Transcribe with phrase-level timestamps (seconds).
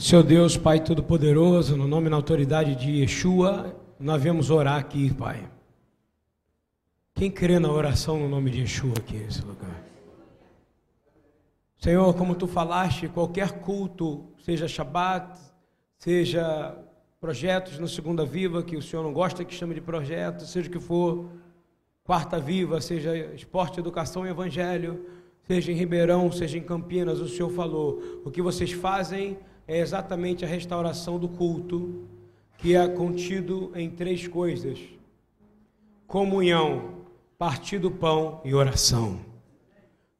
[0.00, 5.12] Seu Deus, Pai Todo-Poderoso, no nome e na autoridade de Yeshua, nós viemos orar aqui,
[5.12, 5.46] Pai.
[7.14, 9.84] Quem crê na oração no nome de Yeshua aqui nesse lugar?
[11.76, 15.38] Senhor, como tu falaste, qualquer culto, seja Shabat,
[15.98, 16.74] seja
[17.20, 20.72] projetos na Segunda Viva, que o Senhor não gosta que chame de projeto, seja o
[20.72, 21.28] que for,
[22.04, 25.04] Quarta Viva, seja esporte, educação e evangelho,
[25.46, 28.22] seja em Ribeirão, seja em Campinas, o Senhor falou.
[28.24, 29.36] O que vocês fazem
[29.70, 32.08] é exatamente a restauração do culto,
[32.58, 34.80] que é contido em três coisas:
[36.08, 36.96] comunhão,
[37.38, 39.20] partir do pão e oração.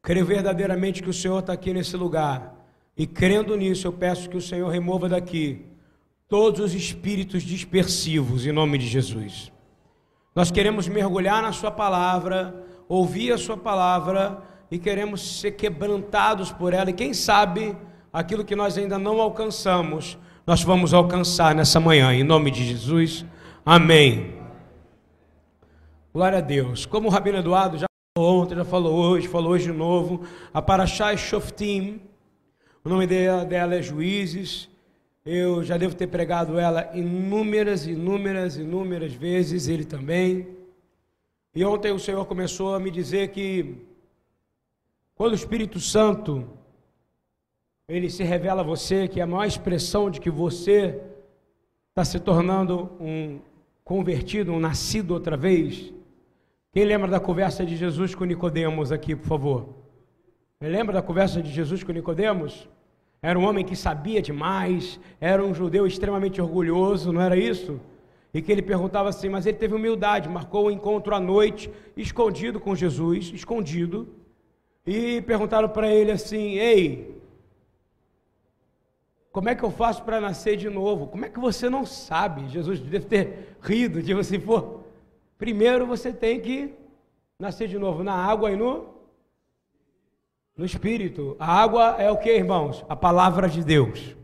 [0.00, 2.64] Creio verdadeiramente que o Senhor está aqui nesse lugar.
[2.97, 5.66] E crendo nisso, eu peço que o Senhor remova daqui
[6.28, 9.50] todos os espíritos dispersivos, em nome de Jesus.
[10.32, 16.72] Nós queremos mergulhar na Sua palavra, ouvir a Sua palavra e queremos ser quebrantados por
[16.72, 16.91] ela.
[16.91, 17.77] E quem sabe
[18.12, 23.25] aquilo que nós ainda não alcançamos, nós vamos alcançar nessa manhã, em nome de Jesus.
[23.64, 24.34] Amém.
[26.12, 26.86] Glória a Deus.
[26.86, 30.22] Como o Rabino Eduardo já falou ontem, já falou hoje, falou hoje de novo,
[30.53, 32.00] a Parashá Shoftim,
[32.83, 34.69] o nome dela é Juízes.
[35.25, 40.48] Eu já devo ter pregado ela inúmeras, inúmeras, inúmeras vezes, ele também.
[41.55, 43.77] E ontem o Senhor começou a me dizer que
[45.14, 46.48] quando o Espírito Santo
[47.91, 51.00] ele se revela a você, que é a maior expressão de que você
[51.88, 53.41] está se tornando um
[53.82, 55.92] convertido, um nascido outra vez.
[56.72, 59.69] Quem lembra da conversa de Jesus com Nicodemos aqui, por favor?
[60.60, 62.69] Lembra da conversa de Jesus com Nicodemos?
[63.20, 67.81] Era um homem que sabia demais, era um judeu extremamente orgulhoso, não era isso?
[68.32, 72.60] E que ele perguntava assim, mas ele teve humildade, marcou um encontro à noite, escondido
[72.60, 74.09] com Jesus, escondido,
[74.86, 77.19] e perguntaram para ele assim: Ei,
[79.32, 81.06] como é que eu faço para nascer de novo?
[81.06, 82.48] Como é que você não sabe?
[82.48, 84.84] Jesus deve ter rido de você for.
[85.38, 86.74] Primeiro você tem que
[87.38, 89.00] nascer de novo na água e no
[90.56, 91.36] no espírito.
[91.38, 92.84] A água é o que, irmãos?
[92.86, 94.14] A palavra de Deus.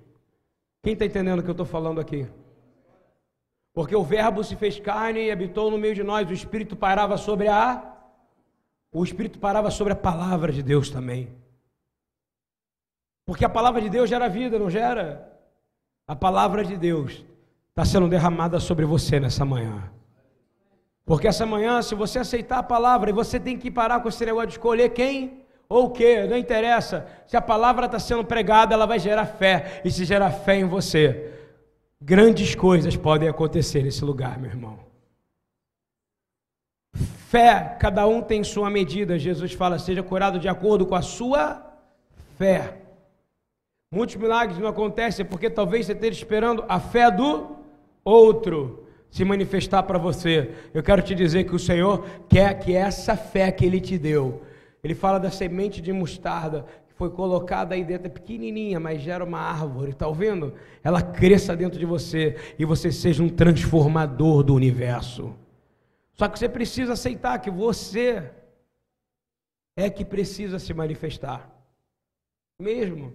[0.83, 2.27] Quem está entendendo o que eu estou falando aqui?
[3.73, 6.29] Porque o Verbo se fez carne e habitou no meio de nós.
[6.29, 7.97] O Espírito parava sobre a.
[8.93, 11.35] O Espírito parava sobre a palavra de Deus também.
[13.27, 15.37] Porque a palavra de Deus gera vida, não gera?
[16.07, 17.25] A palavra de Deus
[17.71, 19.91] está sendo derramada sobre você nessa manhã.
[21.05, 24.25] Porque essa manhã, se você aceitar a palavra, e você tem que parar com esse
[24.25, 27.07] negócio de escolher quem ou o que, não interessa.
[27.27, 29.83] Se a palavra está sendo pregada, ela vai gerar fé.
[29.85, 31.33] E se gerar fé em você,
[32.01, 34.79] grandes coisas podem acontecer nesse lugar, meu irmão.
[37.29, 39.19] Fé, cada um tem sua medida.
[39.19, 41.63] Jesus fala: seja curado de acordo com a sua
[42.39, 42.86] fé.
[43.91, 47.57] Muitos milagres não acontecem porque talvez você esteja esperando a fé do
[48.05, 50.51] outro se manifestar para você.
[50.75, 54.43] Eu quero te dizer que o Senhor quer que essa fé que Ele te deu,
[54.83, 59.25] Ele fala da semente de mostarda que foi colocada aí dentro, é pequenininha, mas gera
[59.25, 60.55] uma árvore, está ouvindo?
[60.83, 65.35] Ela cresça dentro de você e você seja um transformador do universo.
[66.13, 68.31] Só que você precisa aceitar que você
[69.77, 71.51] é que precisa se manifestar.
[72.59, 73.13] Mesmo.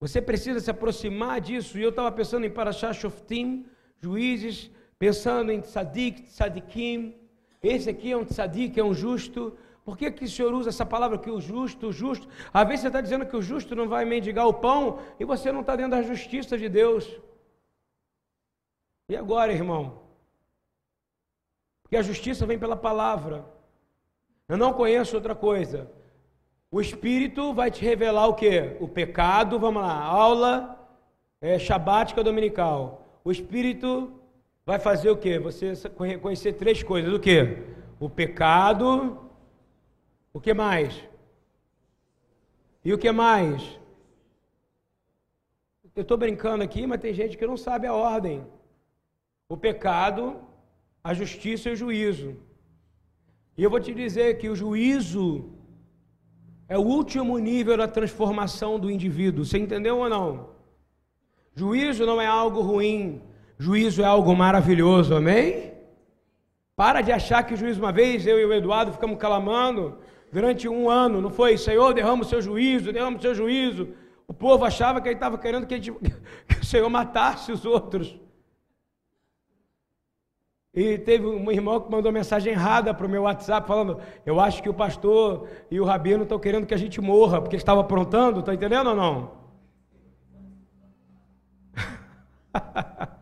[0.00, 1.78] Você precisa se aproximar disso.
[1.78, 3.66] E eu estava pensando em Parashah Shoftim,
[4.00, 7.16] juízes, pensando em tzadik, tzadikim.
[7.62, 9.56] Esse aqui é um tzadik, é um justo.
[9.84, 12.28] Por que, que o senhor usa essa palavra que o justo, o justo?
[12.52, 15.50] Às vezes você está dizendo que o justo não vai mendigar o pão e você
[15.50, 17.08] não está dentro da justiça de Deus.
[19.08, 20.02] E agora, irmão?
[21.82, 23.46] Porque a justiça vem pela palavra.
[24.46, 25.90] Eu não conheço outra coisa.
[26.70, 28.76] O Espírito vai te revelar o que?
[28.78, 30.78] O pecado, vamos lá, aula
[31.40, 33.20] é, shabática dominical.
[33.24, 34.12] O Espírito
[34.66, 35.38] vai fazer o que?
[35.38, 35.72] Você
[36.20, 37.12] conhecer três coisas.
[37.12, 37.62] O que?
[37.98, 39.18] O pecado.
[40.32, 41.02] O que mais?
[42.84, 43.78] E o que mais?
[45.96, 48.46] Eu estou brincando aqui, mas tem gente que não sabe a ordem.
[49.48, 50.40] O pecado,
[51.02, 52.36] a justiça e o juízo.
[53.56, 55.57] E eu vou te dizer que o juízo
[56.68, 59.44] é o último nível da transformação do indivíduo.
[59.44, 60.50] Você entendeu ou não?
[61.54, 63.22] Juízo não é algo ruim,
[63.58, 65.72] juízo é algo maravilhoso, amém?
[66.76, 69.98] Para de achar que o juízo, uma vez, eu e o Eduardo ficamos clamando
[70.30, 71.56] durante um ano, não foi?
[71.56, 73.88] Senhor, derrama o seu juízo, derrama o seu juízo.
[74.28, 75.90] O povo achava que ele estava querendo que, gente,
[76.46, 78.14] que o Senhor matasse os outros.
[80.78, 84.62] E teve um irmão que mandou mensagem errada para o meu WhatsApp, falando: Eu acho
[84.62, 88.38] que o pastor e o rabino estão querendo que a gente morra, porque estava aprontando,
[88.38, 89.32] está entendendo ou não?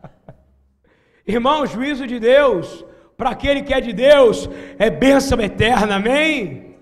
[1.25, 2.85] Irmão, o juízo de Deus,
[3.17, 6.75] para aquele que é de Deus, é bênção eterna, amém?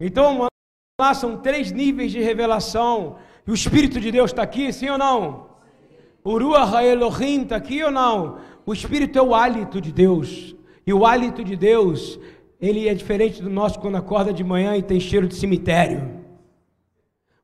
[0.00, 0.48] Então,
[1.00, 3.18] lá são três níveis de revelação.
[3.46, 5.52] O Espírito de Deus está aqui, sim ou não?
[6.24, 8.38] O Ruach Elohim está aqui ou não?
[8.64, 10.54] O Espírito é o hálito de Deus.
[10.86, 12.18] E o hálito de Deus,
[12.60, 16.20] ele é diferente do nosso quando acorda de manhã e tem cheiro de cemitério.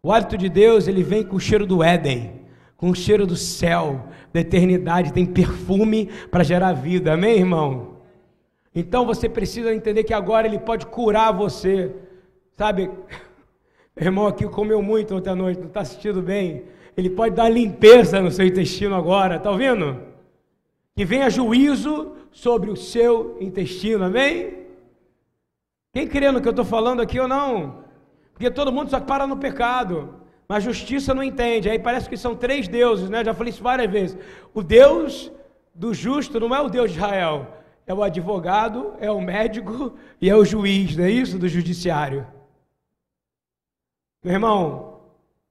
[0.02, 2.40] O hálito de Deus, ele vem com o cheiro do Éden,
[2.76, 7.14] com o cheiro do céu, da eternidade, tem perfume para gerar vida.
[7.14, 7.96] Amém, irmão?
[8.74, 11.92] Então você precisa entender que agora ele pode curar você.
[12.56, 12.88] Sabe?
[13.96, 16.64] Meu irmão aqui comeu muito ontem à noite, não está assistindo bem.
[16.96, 20.07] Ele pode dar limpeza no seu intestino agora, está ouvindo?
[20.98, 24.66] Que venha juízo sobre o seu intestino, amém?
[25.92, 27.84] Quem crê no que eu estou falando aqui ou não?
[28.32, 30.16] Porque todo mundo só para no pecado,
[30.48, 31.70] mas justiça não entende.
[31.70, 33.24] Aí parece que são três deuses, né?
[33.24, 34.18] Já falei isso várias vezes.
[34.52, 35.30] O Deus
[35.72, 37.46] do justo não é o Deus de Israel,
[37.86, 41.38] é o advogado, é o médico e é o juiz, não é isso?
[41.38, 42.26] Do judiciário.
[44.24, 44.98] Meu irmão,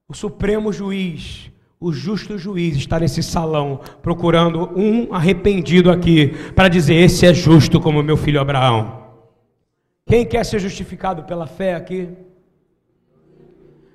[0.09, 6.95] o supremo juiz, o justo juiz está nesse salão procurando um arrependido aqui para dizer:
[6.95, 9.05] esse é justo como meu filho Abraão.
[10.05, 12.09] Quem quer ser justificado pela fé aqui?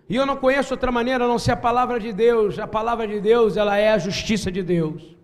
[0.09, 2.59] E eu não conheço outra maneira a não ser a palavra de Deus.
[2.59, 5.17] A palavra de Deus, ela é a justiça de Deus.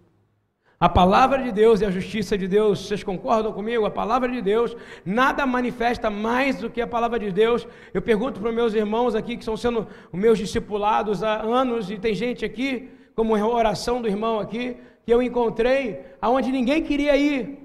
[0.81, 2.87] A palavra de Deus é a justiça de Deus.
[2.87, 3.85] Vocês concordam comigo?
[3.85, 7.67] A palavra de Deus nada manifesta mais do que a palavra de Deus.
[7.93, 11.99] Eu pergunto para os meus irmãos aqui que estão sendo meus discipulados há anos e
[11.99, 17.59] tem gente aqui, como oração do irmão aqui, que eu encontrei aonde ninguém queria ir.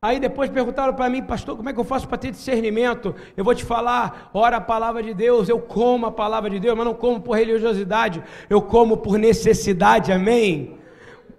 [0.00, 3.14] Aí depois perguntaram para mim, pastor, como é que eu faço para ter discernimento?
[3.36, 6.74] Eu vou te falar, ora a palavra de Deus, eu como a palavra de Deus,
[6.74, 10.80] mas não como por religiosidade, eu como por necessidade, amém?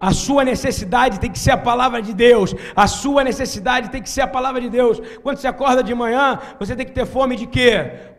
[0.09, 2.53] A sua necessidade tem que ser a palavra de Deus.
[2.75, 5.01] A sua necessidade tem que ser a palavra de Deus.
[5.23, 7.71] Quando você acorda de manhã, você tem que ter fome de quê?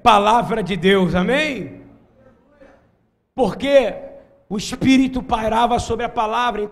[0.02, 1.14] Palavra de Deus.
[1.14, 1.82] Amém?
[3.34, 3.94] Porque
[4.48, 6.70] o Espírito pairava sobre a palavra.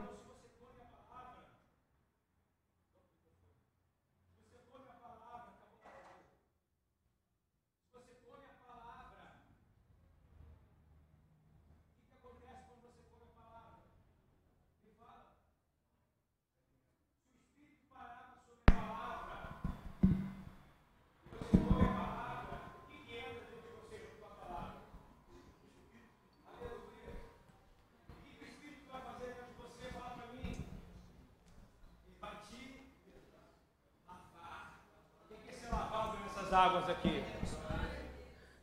[36.52, 37.22] Águas aqui?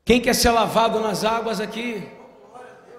[0.06, 2.10] Quem quer ser lavado nas águas aqui?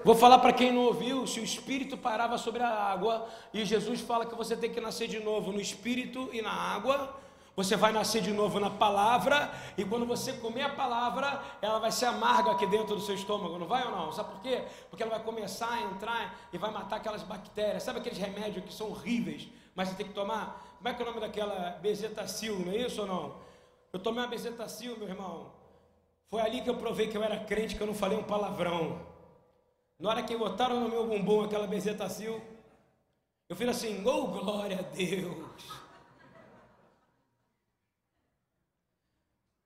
[0.04, 4.00] Vou falar para quem não ouviu: se o Espírito parava sobre a água, e Jesus
[4.00, 7.15] fala que você tem que nascer de novo no Espírito e na água,
[7.55, 11.93] você vai nascer de novo na palavra, e quando você comer a palavra, ela vai
[11.93, 14.12] ser amarga aqui dentro do seu estômago, não vai ou não?
[14.12, 14.62] Sabe por quê?
[14.88, 17.82] Porque ela vai começar a entrar e vai matar aquelas bactérias.
[17.82, 20.65] Sabe aqueles remédios que são horríveis, mas você tem que tomar?
[20.79, 23.49] Como é que é o nome daquela bezetacil, não é isso ou não?
[23.93, 25.53] Eu tomei uma bezetacil, meu irmão.
[26.29, 29.05] Foi ali que eu provei que eu era crente, que eu não falei um palavrão.
[29.99, 32.41] Na hora que botaram no meu bumbum aquela bezetacil,
[33.49, 35.81] eu fiz assim, oh glória a Deus.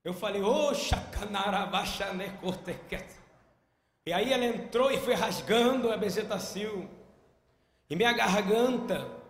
[0.02, 2.38] Eu falei, ô oh, chacanarabachané
[4.04, 6.88] E aí ela entrou e foi rasgando a bezetacil.
[7.88, 9.23] E minha garganta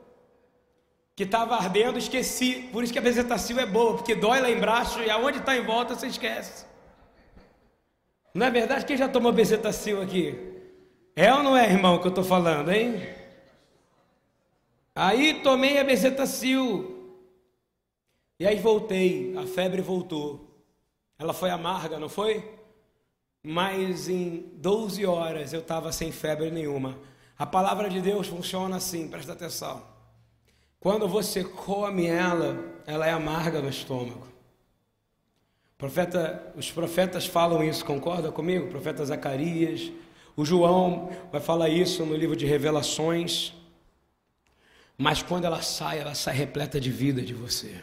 [1.17, 2.69] que estava ardendo, esqueci.
[2.73, 5.65] Por isso que a bezetacil é boa, porque dói lá embaixo e aonde está em
[5.65, 6.67] volta você esquece.
[8.33, 8.85] Não é verdade?
[8.85, 10.53] Quem já tomou bezetacil aqui?
[11.15, 13.01] É ou não é, irmão, que eu estou falando, hein?
[14.93, 16.91] Aí tomei a bezetacil.
[18.39, 20.51] E aí voltei, a febre voltou.
[21.17, 22.53] Ela foi amarga, não foi?
[23.41, 26.99] Mas em 12 horas eu estava sem febre nenhuma.
[27.39, 29.94] A palavra de Deus funciona assim, presta atenção.
[30.85, 34.29] Quando você come ela, ela é amarga no estômago.
[35.79, 38.69] Profeta, os profetas falam isso, concorda comigo?
[38.69, 39.91] Profeta Zacarias,
[40.37, 43.55] o João vai falar isso no livro de Revelações.
[44.99, 47.83] Mas quando ela sai, ela sai repleta de vida de você.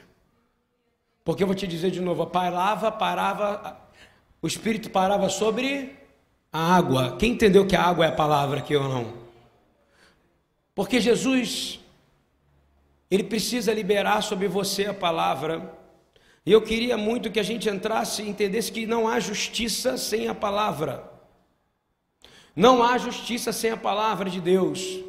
[1.26, 3.82] Porque eu vou te dizer de novo, a palavra parava,
[4.40, 5.98] o Espírito parava sobre
[6.54, 7.18] a água.
[7.18, 9.12] Quem entendeu que a água é a palavra aqui ou não?
[10.76, 11.82] Porque Jesus
[13.12, 15.78] ele precisa liberar sobre você a palavra.
[16.46, 20.30] E eu queria muito que a gente entrasse e entendesse que não há justiça sem
[20.30, 21.12] a palavra.
[22.56, 25.02] Não há justiça sem a palavra de Deus.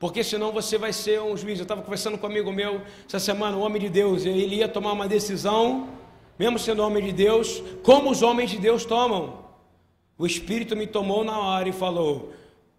[0.00, 1.60] Porque senão você vai ser um juiz.
[1.60, 4.68] Eu estava conversando com um amigo meu essa semana, um homem de Deus, ele ia
[4.68, 5.90] tomar uma decisão,
[6.36, 9.44] mesmo sendo homem de Deus, como os homens de Deus tomam.
[10.18, 12.32] O Espírito me tomou na hora e falou: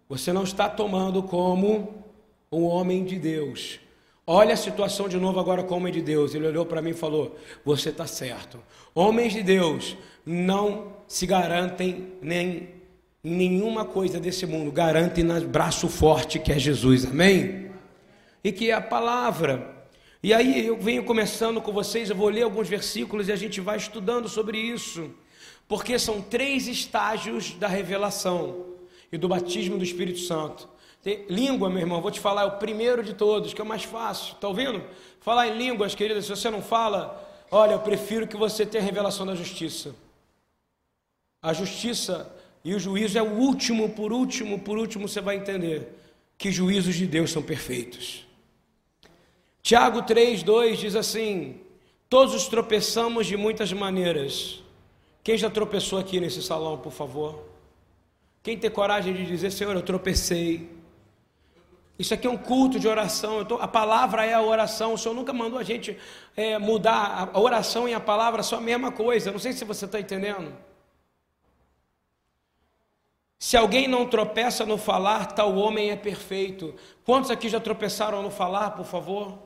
[0.06, 2.04] Você não está tomando como
[2.52, 3.80] um homem de Deus.
[4.28, 6.34] Olha a situação de novo agora com o homem de Deus.
[6.34, 8.58] Ele olhou para mim e falou: Você está certo.
[8.92, 12.74] Homens de Deus não se garantem nem
[13.22, 17.70] em nenhuma coisa desse mundo, garantem no braço forte que é Jesus, amém?
[18.42, 19.74] E que é a palavra.
[20.22, 23.60] E aí eu venho começando com vocês, eu vou ler alguns versículos e a gente
[23.60, 25.10] vai estudando sobre isso,
[25.68, 28.66] porque são três estágios da revelação
[29.12, 30.68] e do batismo do Espírito Santo.
[31.28, 33.84] Língua, meu irmão, vou te falar, é o primeiro de todos, que é o mais
[33.84, 34.34] fácil.
[34.34, 34.82] Está ouvindo?
[35.20, 38.86] Falar em línguas, querida, se você não fala, olha, eu prefiro que você tenha a
[38.86, 39.94] revelação da justiça.
[41.40, 42.32] A justiça
[42.64, 45.88] e o juízo é o último, por último, por último, você vai entender
[46.36, 48.26] que juízos de Deus são perfeitos.
[49.62, 51.60] Tiago 3, 2 diz assim:
[52.08, 54.62] Todos tropeçamos de muitas maneiras.
[55.22, 57.44] Quem já tropeçou aqui nesse salão, por favor?
[58.42, 60.75] Quem tem coragem de dizer, Senhor, eu tropecei.
[61.98, 63.44] Isso aqui é um culto de oração.
[63.44, 64.94] Tô, a palavra é a oração.
[64.94, 65.96] O Senhor nunca mandou a gente
[66.36, 69.32] é, mudar a oração e a palavra são a mesma coisa.
[69.32, 70.52] Não sei se você está entendendo.
[73.38, 76.74] Se alguém não tropeça no falar, tal homem é perfeito.
[77.04, 79.38] Quantos aqui já tropeçaram no falar, por favor?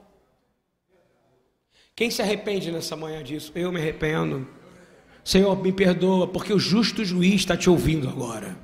[1.95, 3.52] Quem se arrepende nessa manhã disso?
[3.54, 4.49] Eu me arrependo.
[5.23, 8.57] Senhor, me perdoa, porque o justo juiz está te ouvindo agora.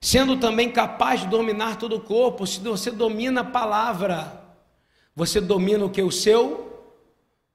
[0.00, 4.42] Sendo também capaz de dominar todo o corpo, se você domina a palavra,
[5.14, 6.02] você domina o que?
[6.02, 6.94] O seu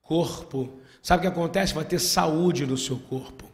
[0.01, 0.79] corpo.
[1.01, 1.73] Sabe o que acontece?
[1.73, 3.45] Vai ter saúde no seu corpo.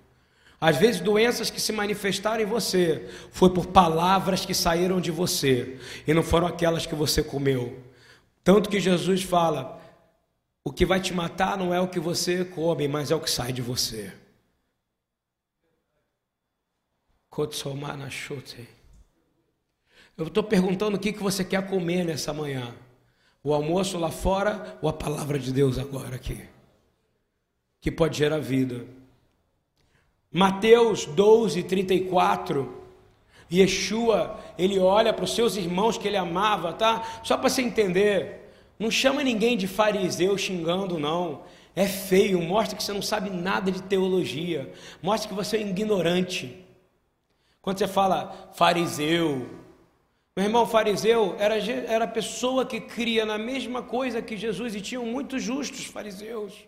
[0.59, 5.79] Às vezes, doenças que se manifestaram em você foi por palavras que saíram de você
[6.05, 7.81] e não foram aquelas que você comeu.
[8.43, 9.81] Tanto que Jesus fala:
[10.63, 13.31] o que vai te matar não é o que você come, mas é o que
[13.31, 14.13] sai de você.
[20.17, 22.73] Eu estou perguntando o que você quer comer nessa manhã.
[23.43, 26.39] O almoço lá fora ou a palavra de Deus agora aqui?
[27.79, 28.85] Que pode gerar vida.
[30.31, 32.81] Mateus 12, 34.
[33.51, 37.21] Yeshua, ele olha para os seus irmãos que ele amava, tá?
[37.23, 38.49] Só para você entender,
[38.79, 41.41] não chama ninguém de fariseu xingando, não.
[41.75, 46.63] É feio, mostra que você não sabe nada de teologia, mostra que você é ignorante.
[47.61, 49.49] Quando você fala fariseu,
[50.41, 55.05] meu irmão, fariseu era, era pessoa que cria na mesma coisa que Jesus e tinham
[55.05, 56.65] muitos justos fariseus.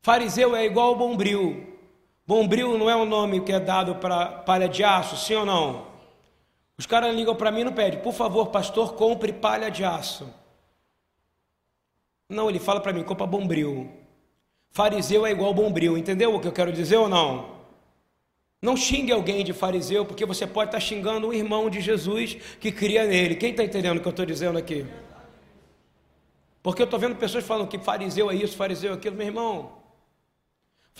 [0.00, 1.76] Fariseu é igual ao bombril.
[2.24, 5.88] Bombril não é um nome que é dado para palha de aço, sim ou não?
[6.78, 10.32] Os caras ligam para mim e não pedem, por favor, pastor, compre palha de aço.
[12.28, 13.90] Não, ele fala para mim, compra bombril.
[14.70, 17.59] Fariseu é igual bombril, entendeu o que eu quero dizer ou não?
[18.62, 22.70] Não xingue alguém de fariseu, porque você pode estar xingando o irmão de Jesus que
[22.70, 23.34] cria nele.
[23.36, 24.86] Quem está entendendo o que eu estou dizendo aqui?
[26.62, 29.16] Porque eu estou vendo pessoas falando que fariseu é isso, fariseu é aquilo.
[29.16, 29.80] Meu irmão,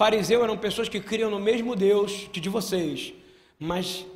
[0.01, 3.13] Fariseu eram pessoas que criam no mesmo Deus que de vocês,
[3.59, 4.07] mas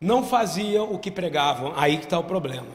[0.00, 1.72] não faziam o que pregavam.
[1.76, 2.66] Aí que está o problema.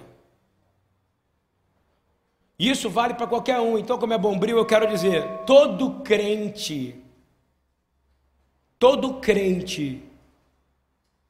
[2.58, 3.78] Isso vale para qualquer um.
[3.78, 6.96] Então, como é bombril, eu quero dizer: todo crente,
[8.80, 10.02] todo crente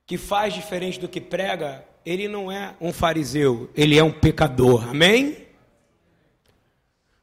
[0.06, 4.90] que faz diferente do que prega, ele não é um fariseu, ele é um pecador.
[4.90, 5.38] Amém?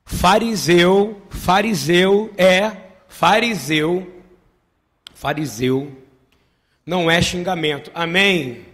[0.04, 4.08] Fariseu, fariseu é Fariseu,
[5.14, 5.94] fariseu,
[6.86, 7.90] não é xingamento.
[7.92, 8.64] Amém?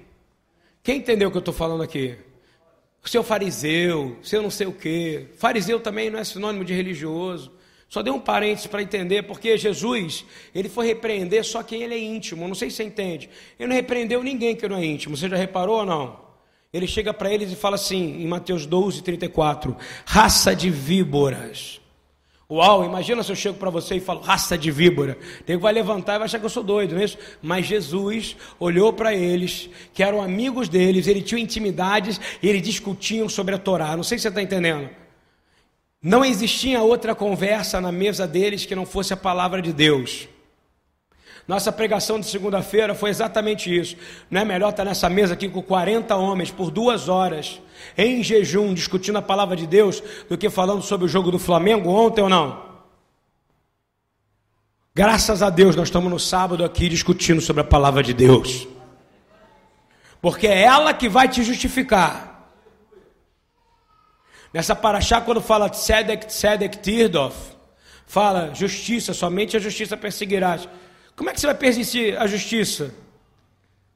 [0.83, 2.17] Quem entendeu o que eu estou falando aqui?
[3.03, 5.29] Seu fariseu, seu não sei o quê.
[5.37, 7.51] Fariseu também não é sinônimo de religioso.
[7.89, 10.25] Só dei um parênteses para entender, porque Jesus,
[10.55, 12.49] ele foi repreender só quem ele é íntimo.
[12.49, 13.31] Não sei se você entende.
[13.59, 15.17] Ele não repreendeu ninguém que não é íntimo.
[15.17, 16.27] Você já reparou ou não?
[16.73, 21.81] Ele chega para eles e fala assim, em Mateus 12, 34, raça de víboras.
[22.49, 25.17] Uau, imagina se eu chego para você e falo, raça de víbora.
[25.49, 27.19] Ele vai levantar e vai achar que eu sou doido, não é isso?
[27.41, 33.29] Mas Jesus olhou para eles, que eram amigos deles, ele tinha intimidades e eles discutiam
[33.29, 33.97] sobre a Torá.
[33.97, 34.89] Não sei se você está entendendo.
[36.03, 40.29] Não existia outra conversa na mesa deles que não fosse a palavra de Deus.
[41.49, 43.97] Nossa pregação de segunda-feira foi exatamente isso.
[44.29, 47.61] Não é melhor estar nessa mesa aqui com 40 homens por duas horas,
[47.97, 51.89] em jejum, discutindo a palavra de Deus, do que falando sobre o jogo do Flamengo
[51.91, 52.67] ontem ou não?
[54.93, 58.67] Graças a Deus nós estamos no sábado aqui discutindo sobre a palavra de Deus.
[60.21, 62.26] Porque é ela que vai te justificar.
[64.57, 67.37] Nessa paraxá, quando fala Tzedek, Tzedek, Tirdof,
[68.07, 70.67] fala justiça, somente a justiça perseguirás.
[71.15, 72.95] Como é que você vai perseguir a justiça?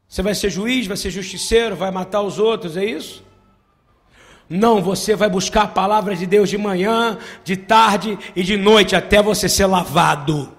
[0.06, 3.24] Você vai ser juiz, vai ser justiceiro, vai matar os outros, é isso?
[4.50, 8.94] Não, você vai buscar a palavra de Deus de manhã, de tarde e de noite,
[8.94, 10.54] até você ser lavado.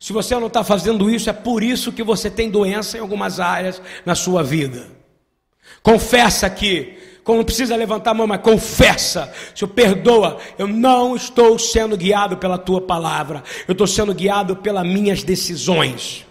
[0.00, 3.40] Se você não está fazendo isso, é por isso que você tem doença em algumas
[3.40, 4.88] áreas na sua vida.
[5.82, 11.96] Confessa aqui, como precisa levantar a mão, mas confessa, Senhor, perdoa, eu não estou sendo
[11.96, 16.26] guiado pela tua palavra, eu estou sendo guiado pelas minhas decisões.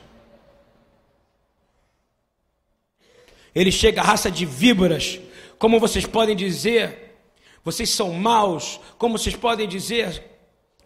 [3.53, 5.19] Ele chega raça de víboras,
[5.57, 7.17] como vocês podem dizer,
[7.63, 10.29] vocês são maus, como vocês podem dizer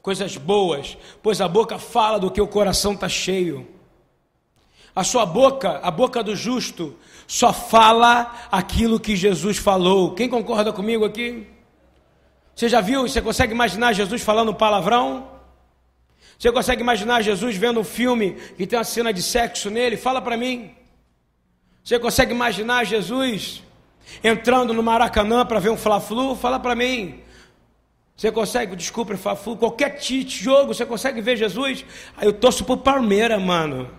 [0.02, 3.68] coisas boas, pois a boca fala do que o coração está cheio.
[4.96, 6.96] A sua boca, a boca do justo,
[7.27, 10.13] só fala aquilo que Jesus falou.
[10.13, 11.48] Quem concorda comigo aqui?
[12.55, 13.01] Você já viu?
[13.01, 15.27] Você consegue imaginar Jesus falando palavrão?
[16.38, 19.98] Você consegue imaginar Jesus vendo um filme que tem uma cena de sexo nele?
[19.98, 20.72] Fala para mim.
[21.84, 23.63] Você consegue imaginar Jesus
[24.24, 27.22] entrando no Maracanã para ver um Fla-Flu, fala para mim.
[28.15, 31.84] Você consegue, desculpa, Fla-Flu, qualquer jogo, você consegue ver Jesus?
[32.15, 33.89] Aí eu torço pro Palmeiras, mano.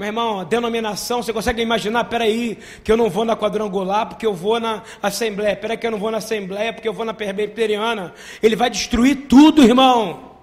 [0.00, 2.04] Meu irmão, denominação, você consegue imaginar?
[2.04, 5.54] Peraí, que eu não vou na quadrangular porque eu vou na Assembleia.
[5.54, 8.14] Peraí, que eu não vou na Assembleia porque eu vou na Presbiteriana.
[8.42, 10.38] Ele vai destruir tudo, irmão.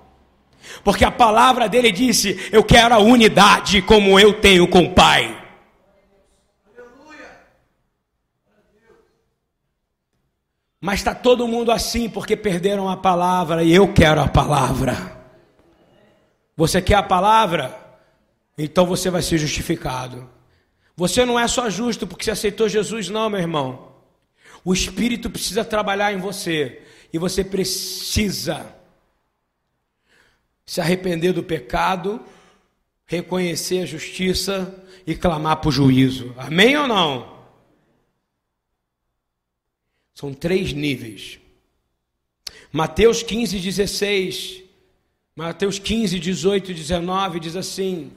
[0.84, 5.36] Porque a palavra dele disse: Eu quero a unidade como eu tenho com o Pai.
[10.80, 15.18] Mas está todo mundo assim porque perderam a palavra e eu quero a palavra.
[16.56, 17.87] Você quer a palavra?
[18.58, 20.30] Então você vai ser justificado.
[20.96, 23.96] Você não é só justo porque você aceitou Jesus, não, meu irmão.
[24.66, 26.82] O Espírito precisa trabalhar em você
[27.14, 28.76] e você precisa
[30.66, 32.20] se arrepender do pecado,
[33.06, 36.34] reconhecer a justiça e clamar por juízo.
[36.38, 37.38] Amém ou não?
[40.14, 41.40] São três níveis.
[42.72, 44.64] Mateus 15, 16.
[45.36, 48.12] Mateus 15, 18 e 19 diz assim: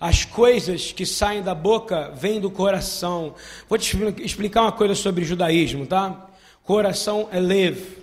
[0.00, 3.34] As coisas que saem da boca vêm do coração.
[3.68, 6.28] Vou te explicar uma coisa sobre judaísmo, tá?
[6.62, 7.98] Coração é leve.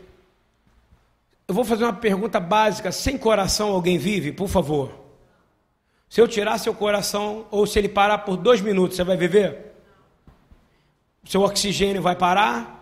[1.47, 4.31] Eu vou fazer uma pergunta básica: sem coração alguém vive?
[4.31, 5.05] Por favor.
[6.09, 9.73] Se eu tirar seu coração, ou se ele parar por dois minutos, você vai viver?
[11.23, 12.75] Seu oxigênio vai parar?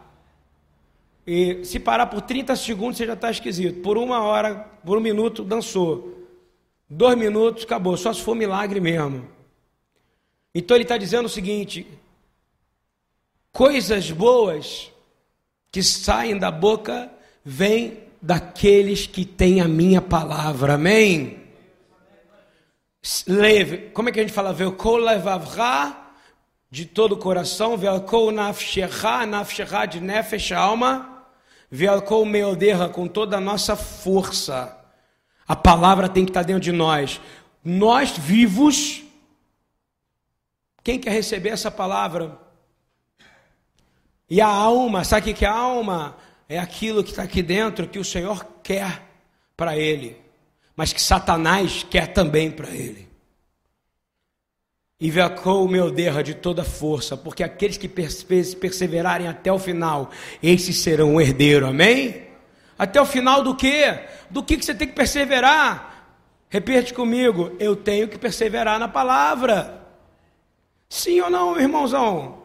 [1.25, 3.81] E se parar por 30 segundos, você já está esquisito.
[3.81, 6.12] Por uma hora, por um minuto, dançou.
[6.89, 7.97] Dois minutos, acabou.
[7.97, 9.27] Só se for milagre mesmo.
[10.53, 11.87] Então ele está dizendo o seguinte:
[13.51, 14.91] coisas boas
[15.71, 17.11] que saem da boca
[17.43, 20.75] vêm daqueles que têm a minha palavra.
[20.75, 21.41] Amém?
[23.27, 24.55] Leve, como é que a gente fala?
[25.01, 25.97] Levavra
[26.69, 31.13] de todo o coração, velkol nafshecha, nafshecha de nefesh, alma
[31.75, 34.77] Velcou meoderra com toda a nossa força.
[35.53, 37.21] A palavra tem que estar dentro de nós.
[37.63, 39.03] Nós vivos,
[40.83, 42.39] quem quer receber essa palavra?
[44.27, 46.17] E a alma, sabe o que é a alma?
[46.49, 49.03] É aquilo que está aqui dentro que o Senhor quer
[49.55, 50.17] para ele,
[50.75, 53.07] mas que Satanás quer também para ele.
[54.99, 60.09] E vacou o meu derra de toda força, porque aqueles que perseverarem até o final,
[60.41, 62.32] esses serão o herdeiro, amém?
[62.77, 63.99] Até o final do quê?
[64.29, 66.07] Do que, você tem que perseverar?
[66.49, 69.81] Repete comigo, eu tenho que perseverar na palavra.
[70.89, 72.43] Sim ou não, irmãozão?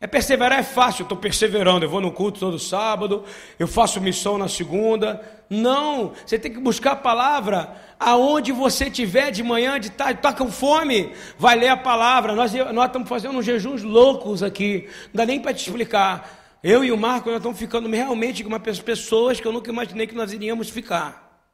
[0.00, 3.24] É perseverar é fácil, eu estou perseverando, eu vou no culto todo sábado,
[3.56, 5.22] eu faço missão na segunda.
[5.48, 10.32] Não, você tem que buscar a palavra aonde você estiver de manhã, de tarde, está
[10.32, 12.34] com fome, vai ler a palavra.
[12.34, 16.41] Nós, nós estamos fazendo uns jejuns loucos aqui, não dá nem para te explicar.
[16.62, 18.50] Eu e o Marco, nós estamos ficando realmente com
[18.84, 21.50] pessoas que eu nunca imaginei que nós iríamos ficar.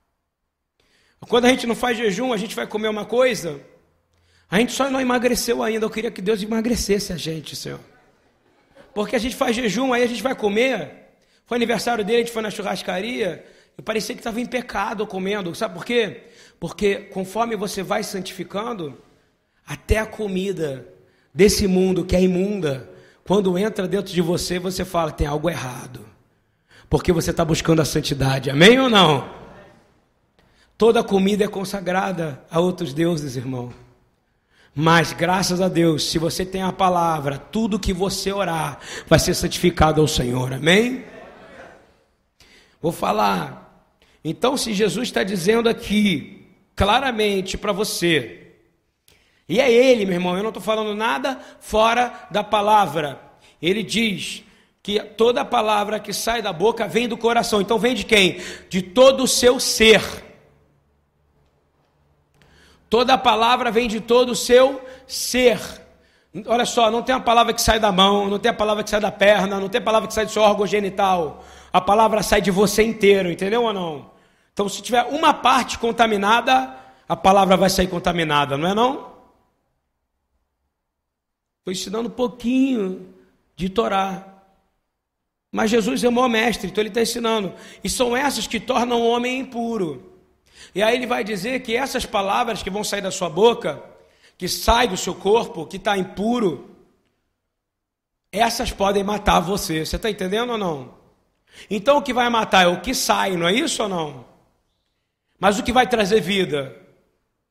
[1.21, 3.59] Quando a gente não faz jejum, a gente vai comer uma coisa,
[4.51, 5.87] a gente só não emagreceu ainda.
[5.87, 7.81] Eu queria que Deus emagrecesse a gente, Senhor.
[8.95, 11.09] Porque a gente faz jejum, aí a gente vai comer.
[11.47, 13.47] Foi aniversário dele, a gente foi na churrascaria.
[13.79, 15.55] Eu parecia que estava em pecado comendo.
[15.55, 16.25] Sabe por quê?
[16.61, 19.01] Porque conforme você vai santificando,
[19.67, 20.87] até a comida
[21.33, 22.91] desse mundo que é imunda,
[23.29, 26.01] quando entra dentro de você, você fala: tem algo errado.
[26.89, 28.49] Porque você está buscando a santidade.
[28.49, 29.29] Amém ou não?
[30.79, 33.71] Toda comida é consagrada a outros deuses, irmão.
[34.75, 39.35] Mas graças a Deus, se você tem a palavra, tudo que você orar vai ser
[39.35, 40.55] santificado ao Senhor.
[40.55, 41.05] Amém?
[42.81, 43.93] Vou falar.
[44.25, 48.38] Então, se Jesus está dizendo aqui claramente para você,
[49.49, 53.19] e é Ele, meu irmão, eu não estou falando nada fora da palavra.
[53.63, 54.45] Ele diz
[54.83, 57.61] que toda palavra que sai da boca vem do coração.
[57.61, 58.41] Então, vem de quem?
[58.69, 60.03] De todo o seu ser.
[62.91, 65.59] Toda palavra vem de todo o seu ser.
[66.47, 68.91] Olha só, não tem a palavra que sai da mão, não tem a palavra que
[68.91, 71.45] sai da perna, não tem a palavra que sai do seu órgão genital.
[71.73, 74.11] A palavra sai de você inteiro, entendeu ou não?
[74.53, 76.75] Então, se tiver uma parte contaminada,
[77.09, 79.18] a palavra vai sair contaminada, não é não?
[81.69, 83.15] Estou ensinando um pouquinho
[83.55, 84.27] de Torá.
[85.53, 87.53] Mas Jesus é o maior mestre, então ele está ensinando.
[87.83, 90.15] E são essas que tornam o homem impuro.
[90.75, 93.83] E aí ele vai dizer que essas palavras que vão sair da sua boca,
[94.37, 96.71] que sai do seu corpo, que está impuro,
[98.33, 99.85] essas podem matar você.
[99.85, 100.95] Você está entendendo ou não?
[101.71, 104.25] Então o que vai matar é o que sai, não é isso ou não?
[105.39, 106.75] Mas o que vai trazer vida?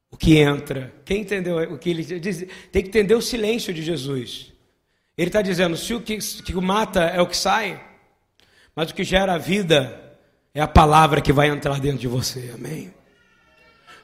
[0.09, 0.93] O que entra.
[1.03, 2.45] Quem entendeu o que ele diz?
[2.71, 4.53] Tem que entender o silêncio de Jesus.
[5.17, 7.83] Ele está dizendo: se o que, que mata é o que sai,
[8.75, 10.17] mas o que gera vida
[10.53, 12.51] é a palavra que vai entrar dentro de você.
[12.55, 12.93] Amém?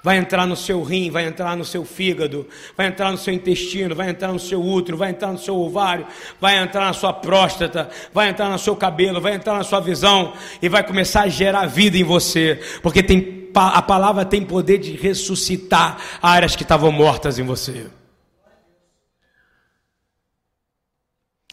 [0.04, 3.96] vai entrar no seu rim, vai entrar no seu fígado, vai entrar no seu intestino,
[3.96, 6.06] vai entrar no seu útero, vai entrar no seu ovário,
[6.42, 10.34] vai entrar na sua próstata, vai entrar no seu cabelo, vai entrar na sua visão
[10.62, 14.94] e vai começar a gerar vida em você, porque tem, a palavra tem poder de
[14.94, 17.88] ressuscitar áreas que estavam mortas em você.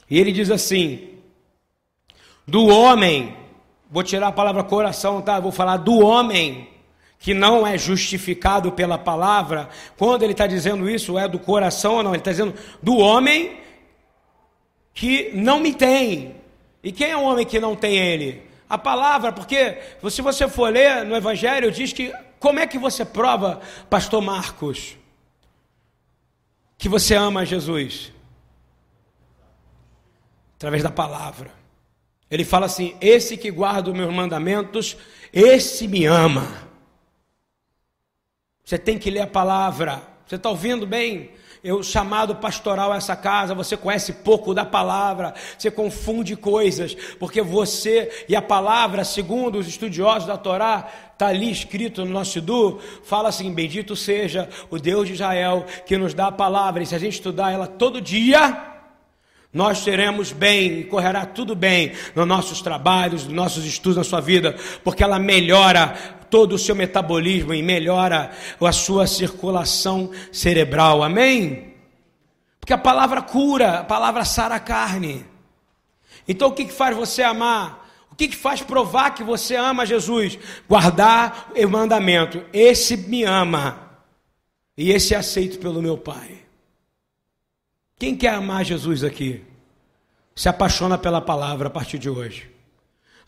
[0.08, 1.10] E ele diz assim:
[2.46, 3.36] do homem,
[3.90, 5.38] vou tirar a palavra coração, tá?
[5.38, 6.68] Vou falar do homem
[7.20, 12.02] que não é justificado pela palavra, quando ele está dizendo isso, é do coração ou
[12.02, 12.12] não?
[12.12, 13.58] Ele está dizendo do homem
[14.94, 16.34] que não me tem.
[16.82, 18.49] E quem é o homem que não tem ele?
[18.70, 19.78] A palavra, porque
[20.08, 24.96] se você for ler no Evangelho, diz que como é que você prova, pastor Marcos,
[26.78, 28.12] que você ama Jesus?
[30.54, 31.50] Através da palavra.
[32.30, 34.96] Ele fala assim: esse que guarda os meus mandamentos,
[35.32, 36.46] esse me ama.
[38.64, 40.00] Você tem que ler a palavra.
[40.26, 41.32] Você está ouvindo bem?
[41.62, 47.42] Eu chamado pastoral a essa casa, você conhece pouco da palavra, você confunde coisas, porque
[47.42, 52.80] você e a palavra, segundo os estudiosos da Torá, está ali escrito no nosso Sidu,
[53.04, 56.94] fala assim: Bendito seja o Deus de Israel que nos dá a palavra, e se
[56.94, 58.68] a gente estudar ela todo dia,
[59.52, 64.56] nós teremos bem correrá tudo bem nos nossos trabalhos, nos nossos estudos, na sua vida,
[64.82, 71.02] porque ela melhora todo o seu metabolismo e melhora a sua circulação cerebral.
[71.02, 71.74] Amém?
[72.60, 75.26] Porque a palavra cura, a palavra sara a carne.
[76.28, 77.88] Então o que, faz você amar?
[78.12, 80.38] O que faz provar que você ama Jesus?
[80.68, 82.44] Guardar o mandamento.
[82.52, 83.90] Esse me ama.
[84.76, 86.38] E esse é aceito pelo meu Pai.
[87.98, 89.44] Quem quer amar Jesus aqui?
[90.34, 92.50] Se apaixona pela palavra a partir de hoje.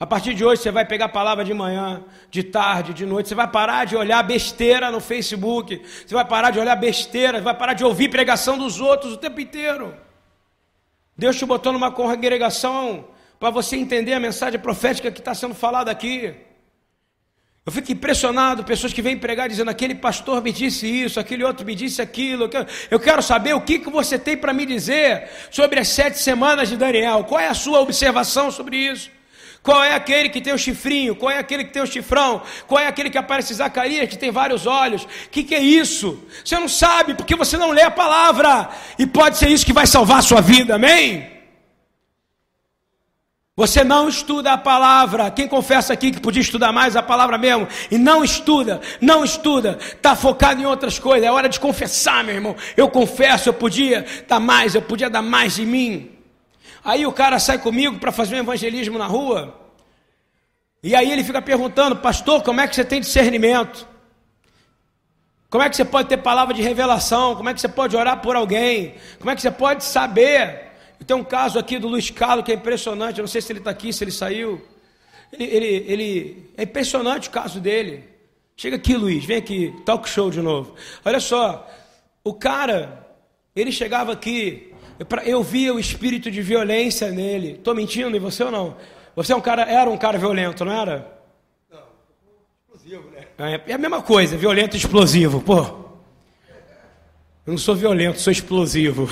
[0.03, 3.29] A partir de hoje você vai pegar a palavra de manhã, de tarde, de noite.
[3.29, 5.81] Você vai parar de olhar besteira no Facebook.
[6.05, 7.41] Você vai parar de olhar besteira.
[7.41, 9.95] Vai parar de ouvir pregação dos outros o tempo inteiro.
[11.17, 13.05] Deus te botou numa congregação
[13.39, 16.35] para você entender a mensagem profética que está sendo falada aqui.
[17.65, 21.65] Eu fico impressionado, pessoas que vêm pregar dizendo: aquele pastor me disse isso, aquele outro
[21.65, 22.51] me disse aquilo.
[22.91, 26.69] Eu quero saber o que, que você tem para me dizer sobre as sete semanas
[26.69, 27.23] de Daniel.
[27.23, 29.22] Qual é a sua observação sobre isso?
[29.63, 31.15] Qual é aquele que tem o chifrinho?
[31.15, 32.43] Qual é aquele que tem o chifrão?
[32.67, 35.05] Qual é aquele que aparece Zacarias, que tem vários olhos?
[35.05, 36.21] O que, que é isso?
[36.45, 38.71] Você não sabe, porque você não lê a palavra.
[38.99, 41.31] E pode ser isso que vai salvar a sua vida, amém?
[43.55, 45.31] Você não estuda a palavra.
[45.31, 49.79] Quem confessa aqui que podia estudar mais a palavra mesmo e não estuda, não estuda,
[49.81, 51.29] está focado em outras coisas.
[51.29, 52.57] É hora de confessar, meu irmão.
[52.77, 56.11] Eu confesso, eu podia dar mais, eu podia dar mais de mim.
[56.85, 59.59] Aí o cara sai comigo para fazer um evangelismo na rua.
[60.83, 63.87] E aí ele fica perguntando, pastor, como é que você tem discernimento?
[65.49, 67.37] Como é que você pode ter palavra de revelação?
[67.37, 68.95] Como é que você pode orar por alguém?
[69.19, 70.73] Como é que você pode saber?
[71.07, 73.19] Tem um caso aqui do Luiz Carlos que é impressionante.
[73.19, 74.61] Eu não sei se ele está aqui, se ele saiu.
[75.33, 78.05] Ele, ele, ele, é impressionante o caso dele.
[78.57, 80.75] Chega aqui, Luiz, vem aqui, talk show de novo.
[81.05, 81.69] Olha só,
[82.25, 83.07] o cara,
[83.55, 84.72] ele chegava aqui,
[85.25, 87.53] eu via o espírito de violência nele.
[87.53, 88.77] Estou mentindo em você ou não?
[89.15, 91.21] Você é um cara, era um cara violento, não era?
[91.71, 91.83] Não,
[92.61, 93.27] explosivo, né?
[93.39, 95.83] É, é a mesma coisa, violento e explosivo, pô.
[97.45, 99.09] Eu não sou violento, sou explosivo.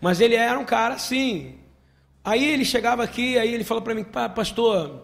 [0.00, 1.58] Mas ele era um cara assim.
[2.24, 5.02] Aí ele chegava aqui, aí ele falou para mim, pastor,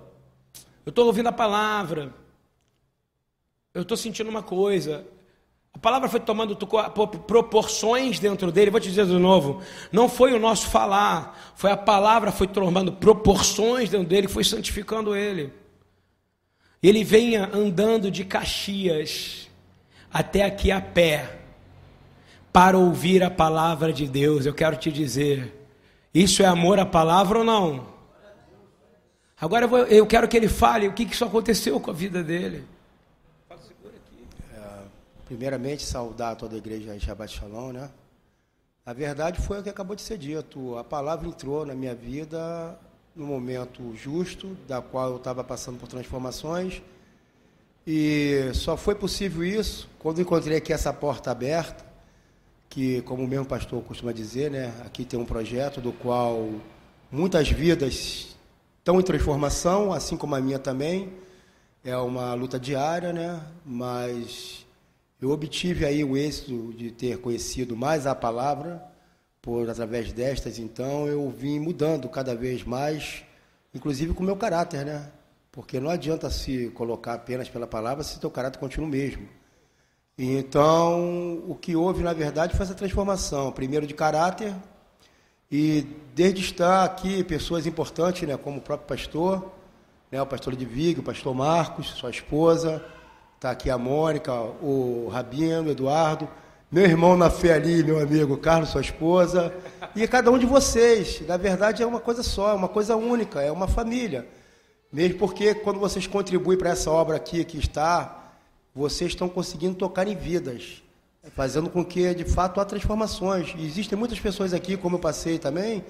[0.85, 2.15] eu estou ouvindo a palavra,
[3.75, 5.07] eu estou sentindo uma coisa.
[5.73, 8.71] A palavra foi tomando proporções dentro dele.
[8.71, 12.93] Vou te dizer de novo: não foi o nosso falar, foi a palavra foi tomando
[12.93, 15.53] proporções dentro dele, foi santificando ele.
[16.83, 19.49] Ele venha andando de Caxias
[20.13, 21.39] até aqui a pé
[22.53, 24.47] para ouvir a palavra de Deus.
[24.47, 25.69] Eu quero te dizer,
[26.15, 27.87] isso é amor à palavra ou não?
[29.41, 31.95] Agora eu, vou, eu quero que ele fale o que, que isso aconteceu com a
[31.95, 32.65] vida dele.
[35.29, 37.91] Primeiramente, saudar toda a igreja em Shabbat Shalom, né?
[38.85, 40.79] A verdade foi o que acabou de ser dito.
[40.79, 42.79] A palavra entrou na minha vida
[43.15, 46.81] no momento justo, da qual eu estava passando por transformações.
[47.87, 51.85] E só foi possível isso quando encontrei aqui essa porta aberta,
[52.71, 54.73] que, como o mesmo pastor costuma dizer, né?
[54.87, 56.49] Aqui tem um projeto do qual
[57.13, 58.35] muitas vidas
[58.79, 61.13] estão em transformação, assim como a minha também.
[61.85, 63.39] É uma luta diária, né?
[63.63, 64.67] Mas
[65.21, 68.83] eu obtive aí o êxito de ter conhecido mais a palavra
[69.43, 73.25] por através destas, então eu vim mudando cada vez mais,
[73.75, 75.11] inclusive com o meu caráter, né?
[75.51, 79.29] Porque não adianta se colocar apenas pela palavra se teu caráter continua o mesmo.
[80.17, 84.55] Então, o que houve, na verdade, foi essa transformação, primeiro de caráter,
[85.51, 89.51] e desde estar aqui, pessoas importantes, né, como o próprio pastor,
[90.11, 92.85] né, o pastor Edvig, o pastor Marcos, sua esposa,
[93.39, 96.29] Está aqui a Mônica, o Rabino, o Eduardo,
[96.69, 99.55] meu irmão na fé ali, meu amigo Carlos, sua esposa,
[99.95, 101.21] e cada um de vocês.
[101.25, 104.27] Na verdade, é uma coisa só, é uma coisa única, é uma família.
[104.93, 108.33] Mesmo porque quando vocês contribuem para essa obra aqui que está,
[108.75, 110.83] vocês estão conseguindo tocar em vidas,
[111.37, 113.55] fazendo com que de fato há transformações.
[113.57, 115.85] E existem muitas pessoas aqui, como eu passei também,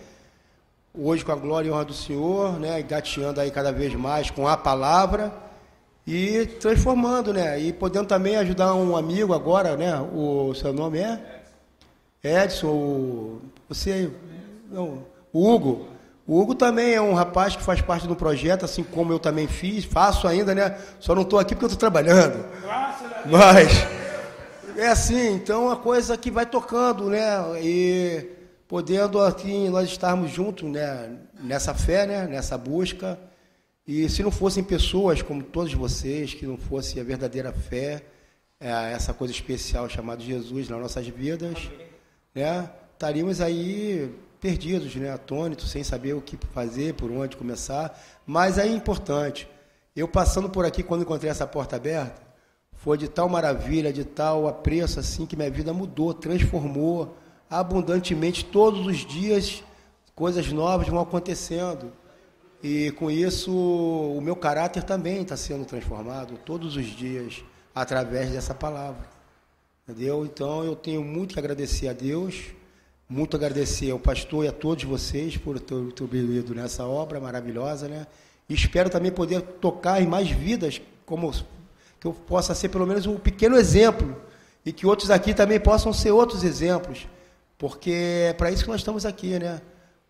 [0.94, 4.46] hoje com a glória e honra do Senhor, né, gateando aí cada vez mais com
[4.46, 5.47] a palavra
[6.10, 7.60] e transformando, né?
[7.60, 10.00] E podendo também ajudar um amigo agora, né?
[10.00, 11.20] O seu nome é
[12.24, 14.10] Edson, o, você,
[14.70, 15.86] não, Hugo.
[16.26, 19.46] O Hugo também é um rapaz que faz parte do projeto, assim como eu também
[19.46, 20.78] fiz, faço ainda, né?
[20.98, 22.42] Só não estou aqui porque eu estou trabalhando.
[23.26, 23.68] Mas
[24.78, 27.38] é assim, então a coisa que vai tocando, né?
[27.62, 28.30] E
[28.66, 31.10] podendo aqui nós estarmos juntos, né?
[31.38, 32.26] Nessa fé, né?
[32.26, 33.18] Nessa busca
[33.88, 38.04] e se não fossem pessoas como todos vocês, que não fosse a verdadeira fé,
[38.60, 41.70] é, essa coisa especial chamada Jesus nas nossas vidas,
[42.34, 47.98] né, estaríamos aí perdidos, né, atônitos, sem saber o que fazer, por onde começar.
[48.26, 49.48] Mas é importante.
[49.96, 52.20] Eu passando por aqui, quando encontrei essa porta aberta,
[52.74, 57.16] foi de tal maravilha, de tal apreço, assim, que minha vida mudou, transformou
[57.48, 59.64] abundantemente todos os dias,
[60.14, 61.90] coisas novas vão acontecendo.
[62.62, 67.44] E com isso, o meu caráter também está sendo transformado todos os dias
[67.74, 69.08] através dessa palavra.
[69.88, 70.24] Entendeu?
[70.24, 72.46] Então eu tenho muito que agradecer a Deus,
[73.08, 78.06] muito agradecer ao pastor e a todos vocês por ter, ter nessa obra maravilhosa, né?
[78.48, 81.32] E espero também poder tocar em mais vidas, como
[82.00, 84.16] que eu possa ser pelo menos um pequeno exemplo
[84.64, 87.06] e que outros aqui também possam ser outros exemplos,
[87.56, 87.90] porque
[88.28, 89.60] é para isso que nós estamos aqui, né?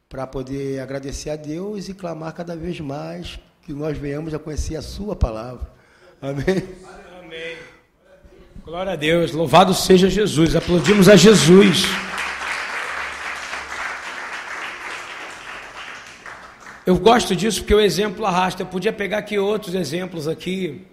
[0.08, 4.74] Para poder agradecer a Deus e clamar cada vez mais que nós venhamos a conhecer
[4.76, 5.70] a Sua palavra.
[6.20, 6.64] Amém?
[7.22, 7.56] Amém.
[8.64, 11.82] Glória a Deus, louvado seja Jesus, aplaudimos a Jesus.
[16.86, 18.62] Eu gosto disso porque o exemplo arrasta.
[18.62, 20.86] Eu podia pegar aqui outros exemplos aqui,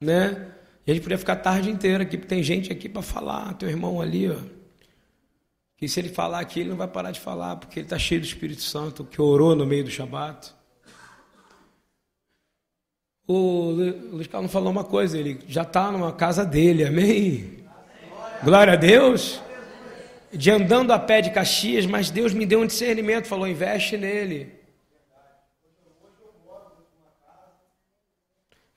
[0.00, 0.48] né?
[0.84, 3.54] E a gente podia ficar a tarde inteira aqui, porque tem gente aqui para falar.
[3.54, 4.59] Teu irmão ali, ó.
[5.80, 8.20] Que se ele falar aqui, ele não vai parar de falar, porque ele está cheio
[8.20, 10.52] do Espírito Santo, que orou no meio do Shabat.
[13.26, 13.70] O
[14.12, 17.64] Luiz Carlos falou uma coisa, ele já está numa casa dele, amém?
[18.44, 19.40] Glória a Deus.
[20.30, 24.52] De andando a pé de Caxias, mas Deus me deu um discernimento, falou: investe nele.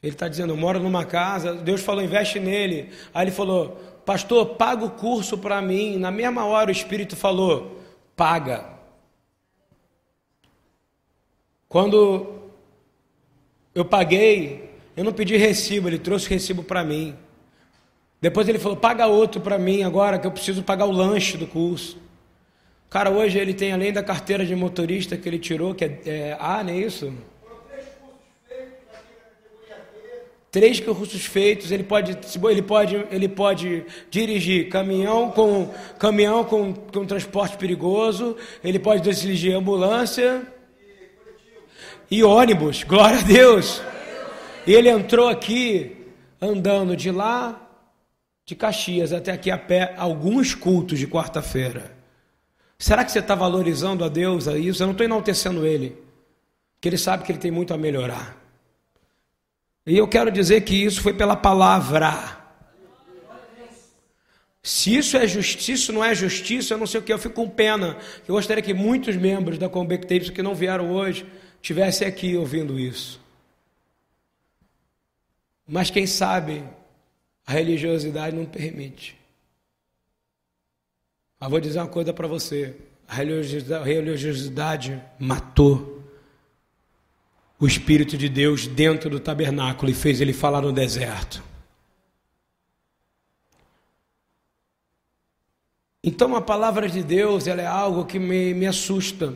[0.01, 2.91] Ele está dizendo: eu moro numa casa, Deus falou: investe nele.
[3.13, 5.97] Aí ele falou: pastor, paga o curso para mim.
[5.97, 7.81] Na mesma hora o Espírito falou:
[8.15, 8.65] paga.
[11.67, 12.51] Quando
[13.73, 17.15] eu paguei, eu não pedi recibo, ele trouxe recibo para mim.
[18.21, 21.47] Depois ele falou: paga outro para mim agora, que eu preciso pagar o lanche do
[21.47, 21.97] curso.
[22.89, 26.37] Cara, hoje ele tem, além da carteira de motorista que ele tirou, que é, é
[26.39, 27.11] A, não é isso?
[30.53, 32.15] Três cursos feitos, ele pode,
[32.47, 39.55] ele pode, ele pode dirigir caminhão com caminhão com, com transporte perigoso, ele pode dirigir
[39.55, 40.45] ambulância
[42.09, 42.83] e ônibus.
[42.83, 43.81] Glória a Deus.
[44.67, 45.97] E ele entrou aqui
[46.39, 47.59] andando de lá
[48.45, 51.97] de Caxias até aqui a pé alguns cultos de quarta-feira.
[52.77, 54.83] Será que você está valorizando a Deus a isso?
[54.83, 55.97] Eu não estou enaltecendo ele,
[56.79, 58.42] que ele sabe que ele tem muito a melhorar.
[59.85, 62.41] E eu quero dizer que isso foi pela palavra.
[64.61, 67.35] Se isso, é justiça, isso não é justiça, eu não sei o que, eu fico
[67.35, 67.97] com pena.
[68.25, 71.25] Eu gostaria que muitos membros da Combec Tapes que não vieram hoje
[71.61, 73.19] estivessem aqui ouvindo isso.
[75.67, 76.63] Mas quem sabe
[77.45, 79.17] a religiosidade não permite.
[81.37, 82.73] Mas vou dizer uma coisa para você:
[83.05, 86.02] a religiosidade matou
[87.63, 91.41] o Espírito de Deus dentro do tabernáculo e fez ele falar no deserto.
[96.03, 99.33] Então a palavra de Deus ela é algo que me, me assusta.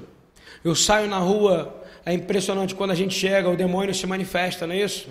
[0.62, 4.76] Eu saio na rua, é impressionante quando a gente chega, o demônio se manifesta, não
[4.76, 5.08] é isso?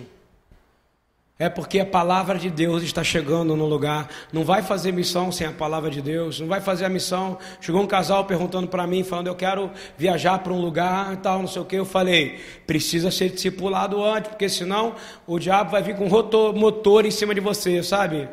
[1.39, 4.09] É porque a palavra de Deus está chegando no lugar.
[4.33, 6.39] Não vai fazer missão sem a palavra de Deus.
[6.39, 7.37] Não vai fazer a missão.
[7.61, 11.47] Chegou um casal perguntando para mim, falando: Eu quero viajar para um lugar, tal, não
[11.47, 11.75] sei o que.
[11.75, 14.95] Eu falei: Precisa ser discipulado antes, porque senão
[15.27, 18.27] o diabo vai vir com rotor, motor em cima de você, sabe?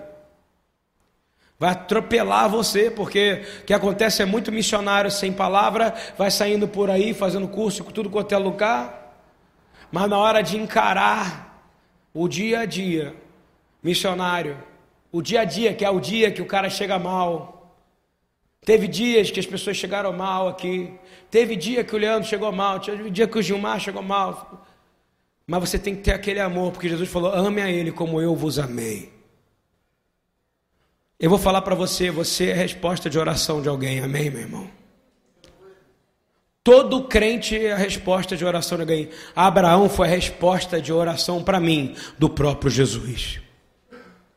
[1.58, 6.90] Vai atropelar você, porque o que acontece é muito missionário sem palavra, vai saindo por
[6.90, 9.14] aí, fazendo curso, tudo quanto é lugar.
[9.92, 11.53] Mas na hora de encarar
[12.14, 13.14] o dia a dia,
[13.82, 14.56] missionário,
[15.10, 17.76] o dia a dia, que é o dia que o cara chega mal.
[18.64, 20.94] Teve dias que as pessoas chegaram mal aqui.
[21.30, 22.80] Teve dia que o Leandro chegou mal.
[22.80, 24.64] Teve dia que o Gilmar chegou mal.
[25.46, 28.34] Mas você tem que ter aquele amor, porque Jesus falou: ame a Ele como eu
[28.34, 29.12] vos amei.
[31.20, 34.00] Eu vou falar para você: você é resposta de oração de alguém.
[34.00, 34.83] Amém, meu irmão?
[36.64, 39.10] Todo crente é a resposta de oração de alguém.
[39.36, 43.38] Abraão foi a resposta de oração para mim, do próprio Jesus.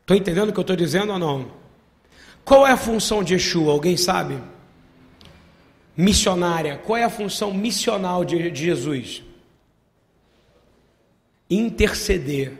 [0.01, 1.49] Estou entendendo o que eu estou dizendo ou não?
[2.43, 3.71] Qual é a função de Yeshua?
[3.71, 4.37] Alguém sabe?
[5.95, 6.77] Missionária.
[6.77, 9.23] Qual é a função missional de, de Jesus?
[11.49, 12.51] Interceder.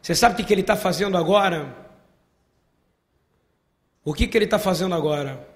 [0.00, 1.76] Você sabe o que, que ele está fazendo agora?
[4.02, 5.51] O que, que ele está fazendo agora?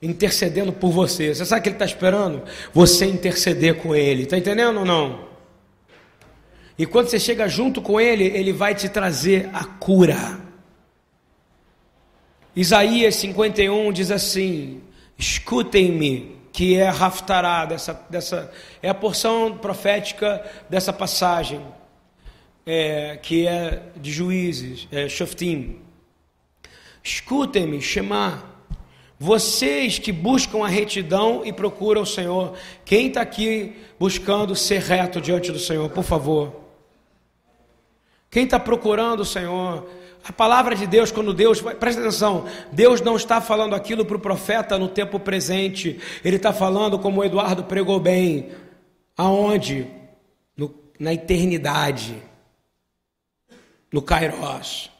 [0.00, 1.34] Intercedendo por você.
[1.34, 2.42] Você sabe o que ele está esperando?
[2.72, 4.24] Você interceder com ele.
[4.24, 5.26] Está entendendo ou não?
[6.78, 10.38] E quando você chega junto com ele, ele vai te trazer a cura.
[12.54, 14.82] Isaías 51 diz assim:
[15.16, 21.60] Escutem-me, que é Raftará, dessa, dessa, é a porção profética dessa passagem,
[22.66, 25.80] é, que é de juízes, é, Shoftim.
[27.02, 28.55] Escutem-me, Shema
[29.18, 35.20] vocês que buscam a retidão e procuram o Senhor, quem está aqui buscando ser reto
[35.20, 36.60] diante do Senhor, por favor?
[38.30, 39.88] Quem está procurando o Senhor?
[40.22, 44.20] A palavra de Deus, quando Deus, presta atenção, Deus não está falando aquilo para o
[44.20, 48.50] profeta no tempo presente, Ele está falando, como o Eduardo pregou bem,
[49.16, 49.86] aonde?
[50.56, 52.20] No, na eternidade,
[53.90, 54.90] no Kairos.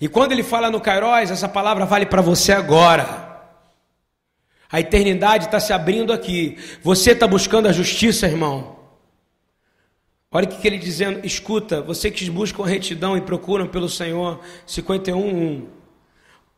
[0.00, 3.26] E quando ele fala no Kairos, essa palavra vale para você agora.
[4.70, 6.58] A eternidade está se abrindo aqui.
[6.82, 8.76] Você está buscando a justiça, irmão.
[10.30, 15.66] Olha o que, ele dizendo, escuta, você que buscam retidão e procuram pelo Senhor, 51,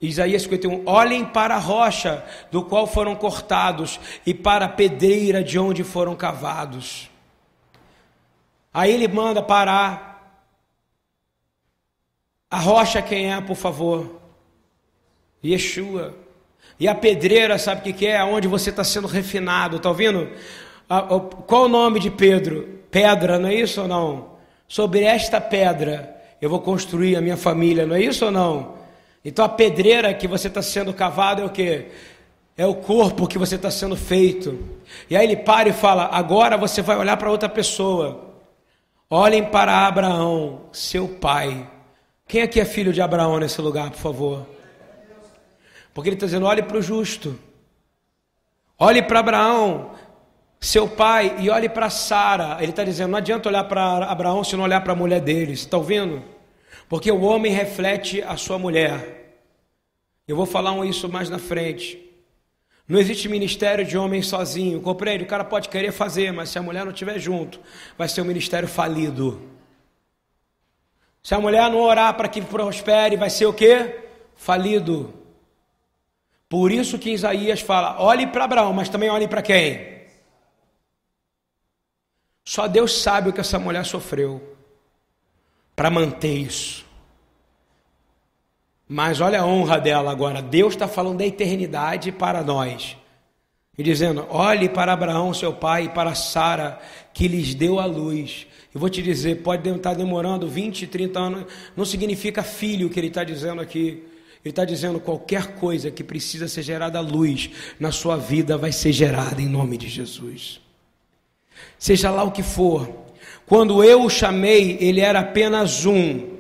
[0.01, 5.59] Isaías 51, olhem para a rocha do qual foram cortados e para a pedreira de
[5.59, 7.11] onde foram cavados.
[8.73, 10.08] Aí ele manda parar
[12.51, 14.21] a rocha quem é, por favor?
[15.45, 16.15] Yeshua.
[16.81, 18.23] E a pedreira, sabe o que, é?
[18.23, 20.31] Onde você está sendo refinado, está ouvindo?
[21.47, 22.81] Qual o nome de Pedro?
[22.91, 24.39] Pedra, não é isso ou não?
[24.67, 28.75] Sobre esta pedra eu vou construir a minha família, não é isso ou não?
[29.25, 31.87] Então a pedreira que você está sendo cavado é o que?
[32.57, 34.59] É o corpo que você está sendo feito.
[35.11, 38.37] E aí ele para e fala: agora você vai olhar para outra pessoa.
[39.11, 41.67] Olhem para Abraão, seu pai
[42.29, 44.47] quem aqui é filho de Abraão nesse lugar, por favor?
[45.95, 47.39] Porque ele está dizendo: olhe para o justo,
[48.79, 49.93] olhe para Abraão,
[50.61, 52.59] seu pai, e olhe para Sara.
[52.61, 55.53] Ele está dizendo: não adianta olhar para Abraão se não olhar para a mulher dele.
[55.53, 56.23] Está ouvindo?
[56.87, 59.41] Porque o homem reflete a sua mulher.
[60.27, 61.99] Eu vou falar isso mais na frente.
[62.87, 65.25] Não existe ministério de homem sozinho, compreende?
[65.25, 67.59] O cara pode querer fazer, mas se a mulher não estiver junto,
[67.97, 69.58] vai ser um ministério falido.
[71.23, 74.05] Se a mulher não orar para que prospere, vai ser o quê?
[74.37, 75.13] Falido.
[76.49, 79.99] Por isso que Isaías fala: olhe para Abraão, mas também olhe para quem?
[82.45, 84.57] Só Deus sabe o que essa mulher sofreu
[85.77, 86.87] para manter isso.
[88.89, 90.41] Mas olha a honra dela agora.
[90.41, 92.97] Deus está falando da eternidade para nós.
[93.79, 96.81] E dizendo: olhe para Abraão, seu pai, e para Sara,
[97.15, 98.47] que lhes deu a luz.
[98.75, 101.45] Eu vou te dizer, pode estar demorando 20, 30 anos,
[101.77, 104.05] não significa filho que ele está dizendo aqui.
[104.45, 108.93] Ele está dizendo qualquer coisa que precisa ser gerada luz na sua vida vai ser
[108.93, 110.61] gerada em nome de Jesus.
[111.79, 112.89] Seja lá o que for.
[113.47, 116.37] Quando eu o chamei, ele era apenas um.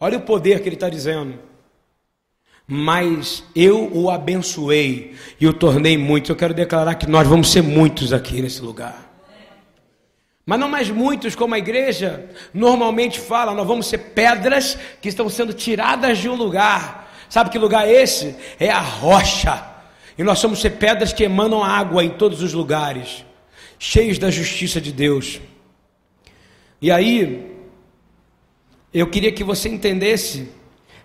[0.00, 1.38] Olha o poder que ele está dizendo.
[2.66, 6.32] Mas eu o abençoei e o tornei muito.
[6.32, 9.04] Eu quero declarar que nós vamos ser muitos aqui nesse lugar.
[10.46, 15.28] Mas não mais muitos, como a igreja normalmente fala, nós vamos ser pedras que estão
[15.28, 17.10] sendo tiradas de um lugar.
[17.30, 18.36] Sabe que lugar é esse?
[18.58, 19.64] É a rocha.
[20.16, 23.24] E nós somos ser pedras que emanam água em todos os lugares,
[23.78, 25.40] cheios da justiça de Deus.
[26.80, 27.52] E aí,
[28.92, 30.48] eu queria que você entendesse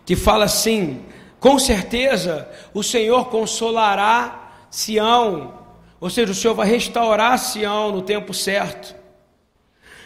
[0.06, 1.02] que fala assim:
[1.40, 5.54] com certeza o Senhor consolará Sião,
[6.00, 9.00] ou seja, o Senhor vai restaurar Sião no tempo certo.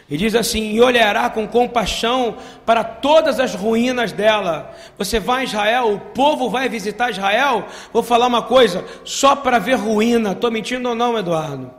[0.09, 4.75] E diz assim: e olhará com compaixão para todas as ruínas dela.
[4.97, 7.65] Você vai a Israel, o povo vai visitar Israel.
[7.91, 10.34] Vou falar uma coisa, só para ver ruína.
[10.34, 11.73] Estou mentindo ou não, Eduardo?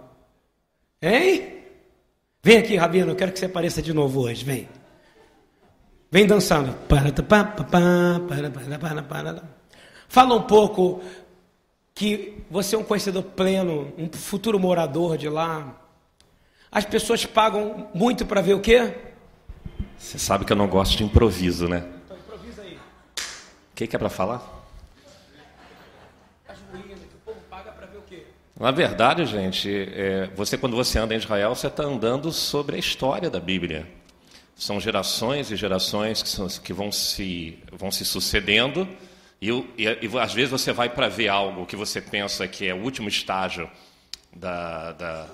[1.01, 1.55] Hein?
[2.43, 4.45] Vem aqui, Rabino, eu quero que você apareça de novo hoje.
[4.45, 4.69] Vem.
[6.15, 6.73] Vem dançando.
[10.07, 11.03] Fala um pouco
[11.93, 15.75] que você é um conhecedor pleno, um futuro morador de lá.
[16.71, 18.95] As pessoas pagam muito para ver o quê?
[19.99, 21.85] Você sabe que eu não gosto de improviso, né?
[22.05, 22.77] Então improvisa aí.
[22.77, 24.41] O que, que é para falar?
[26.49, 28.23] As ruínas, que o povo paga para ver o quê?
[28.57, 32.79] Na verdade, gente, é, você quando você anda em Israel, você está andando sobre a
[32.79, 34.04] história da Bíblia.
[34.57, 38.89] São gerações e gerações que, são, que vão, se, vão se sucedendo
[39.41, 42.73] e, e, e às vezes você vai para ver algo que você pensa que é
[42.73, 43.69] o último estágio
[44.35, 45.29] da, da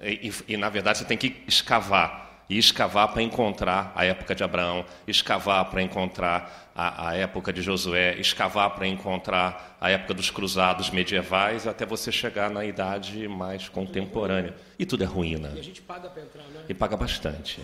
[0.00, 2.44] e, e, na verdade, você tem que escavar.
[2.48, 7.60] E escavar para encontrar a época de Abraão, escavar para encontrar a, a, época de
[7.60, 13.68] Josué, escavar para encontrar a época dos cruzados medievais, até você chegar na idade mais
[13.68, 14.54] contemporânea.
[14.78, 15.54] E tudo é ruína.
[15.56, 16.60] E a gente paga para entrar, né?
[16.68, 17.60] E paga bastante.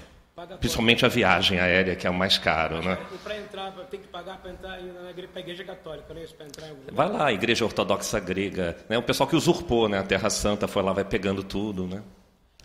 [0.59, 2.83] Principalmente a viagem aérea, que é o mais caro.
[2.83, 2.97] Né?
[3.22, 5.11] Para entrar, tem que pagar para entrar na
[5.41, 6.35] igreja, católica, não é isso?
[6.35, 8.76] Para entrar Vai lá, a igreja ortodoxa grega.
[8.89, 8.97] Né?
[8.97, 9.99] O pessoal que usurpou né?
[9.99, 11.87] a Terra Santa foi lá, vai pegando tudo.
[11.87, 12.03] Né?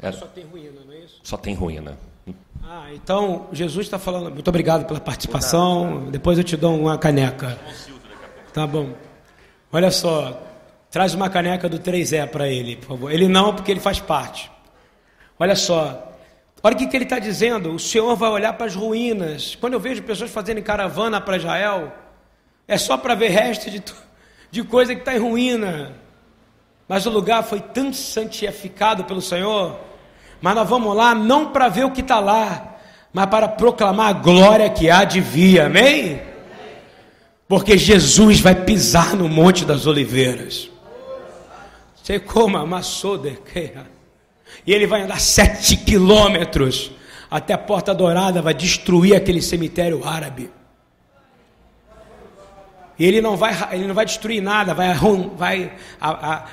[0.02, 0.16] Era.
[0.16, 1.20] Só tem ruína, não é isso?
[1.24, 1.98] Só tem ruína.
[2.64, 4.32] Ah, então Jesus está falando.
[4.32, 6.10] Muito obrigado pela participação.
[6.10, 7.58] Depois eu te dou uma caneca.
[8.54, 8.94] Tá bom.
[9.72, 10.42] Olha só,
[10.90, 13.12] traz uma caneca do 3E para ele, por favor.
[13.12, 14.50] Ele não, porque ele faz parte.
[15.40, 16.07] Olha só,
[16.68, 17.72] olha o que, que ele está dizendo.
[17.74, 19.56] O Senhor vai olhar para as ruínas.
[19.56, 21.94] Quando eu vejo pessoas fazendo caravana para Israel,
[22.68, 23.84] é só para ver resto de,
[24.52, 25.94] de coisa que está em ruína.
[26.88, 29.88] Mas o lugar foi tão santificado pelo Senhor
[30.42, 32.78] mas nós vamos lá não para ver o que está lá,
[33.12, 36.22] mas para proclamar a glória que há de vir, amém?
[37.48, 40.70] Porque Jesus vai pisar no Monte das Oliveiras.
[42.04, 43.32] Sei como amassou de
[44.68, 46.92] E ele vai andar sete quilômetros
[47.32, 50.52] até a Porta Dourada, vai destruir aquele cemitério árabe.
[53.00, 54.94] E ele não vai, ele não vai destruir nada, vai,
[55.38, 55.72] vai,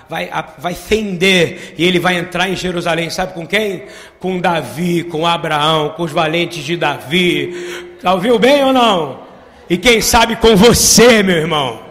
[0.09, 1.75] vai, vai fender.
[1.77, 3.87] E ele vai entrar em Jerusalém, sabe com quem?
[4.21, 7.97] Com Davi, com Abraão, com os valentes de Davi.
[8.01, 9.25] Tá ouviu bem ou não?
[9.71, 11.83] E quem sabe com você, meu irmão.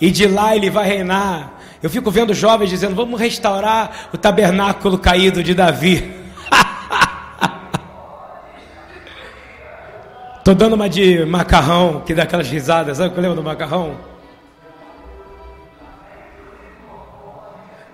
[0.00, 1.61] E de lá ele vai reinar.
[1.82, 6.14] Eu fico vendo jovens dizendo: vamos restaurar o tabernáculo caído de Davi.
[10.44, 13.42] Tô dando uma de macarrão, que dá aquelas risadas, sabe o que eu lembro do
[13.42, 13.96] macarrão?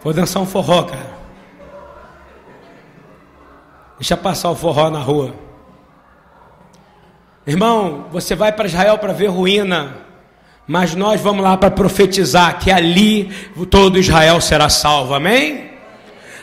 [0.03, 1.19] Vou dançar um forró, cara.
[3.99, 5.35] Deixa passar o forró na rua.
[7.47, 10.08] Irmão, você vai para Israel para ver ruína,
[10.69, 13.33] mas nós vamos lá para profetizar que ali
[13.71, 15.67] todo Israel será salvo, amém?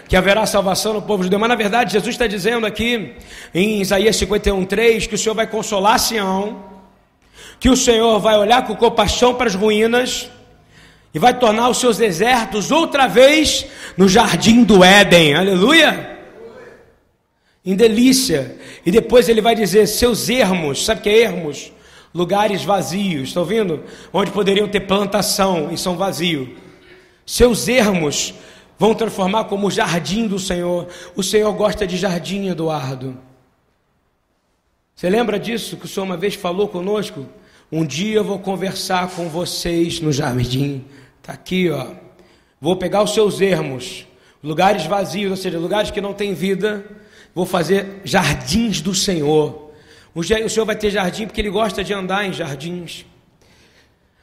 [0.07, 1.39] que haverá salvação no povo judeu.
[1.39, 3.13] Mas na verdade, Jesus está dizendo aqui
[3.53, 6.63] em Isaías 51:3 que o Senhor vai consolar Sião,
[7.59, 10.29] que o Senhor vai olhar com compaixão para as ruínas
[11.13, 13.65] e vai tornar os seus desertos outra vez
[13.97, 15.33] no jardim do Éden.
[15.35, 16.15] Aleluia!
[17.65, 18.55] em delícia.
[18.85, 21.71] E depois ele vai dizer: seus ermos, sabe o que é ermos?
[22.15, 23.83] Lugares vazios, está ouvindo?
[24.13, 26.47] Onde poderiam ter plantação e são vazios.
[27.25, 28.33] Seus ermos
[28.79, 30.87] vão transformar como jardim do Senhor.
[31.13, 33.17] O Senhor gosta de jardim, Eduardo.
[34.95, 37.25] Você lembra disso que o Senhor uma vez falou conosco?
[37.69, 40.85] Um dia eu vou conversar com vocês no jardim.
[41.19, 41.87] Está aqui, ó.
[42.61, 44.07] Vou pegar os seus ermos,
[44.41, 46.85] lugares vazios, ou seja, lugares que não têm vida.
[47.33, 49.64] Vou fazer jardins do Senhor.
[50.15, 53.05] O Senhor vai ter jardim porque Ele gosta de andar em jardins.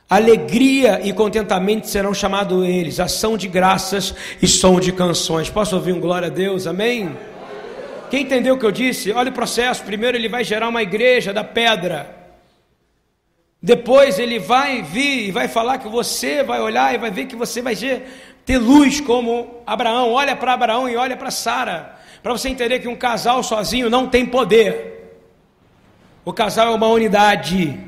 [0.08, 5.50] Alegria e contentamento serão chamados eles, ação de graças e som de canções.
[5.50, 6.66] Posso ouvir um glória a Deus?
[6.66, 7.14] Amém?
[8.10, 9.12] Quem entendeu o que eu disse?
[9.12, 9.82] Olha o processo.
[9.84, 12.14] Primeiro ele vai gerar uma igreja da pedra.
[13.62, 17.36] Depois ele vai vir e vai falar que você vai olhar e vai ver que
[17.36, 17.74] você vai
[18.44, 20.10] ter luz como Abraão.
[20.12, 21.98] Olha para Abraão e olha para Sara.
[22.22, 25.01] Para você entender que um casal sozinho não tem poder.
[26.24, 27.78] O casal é uma unidade.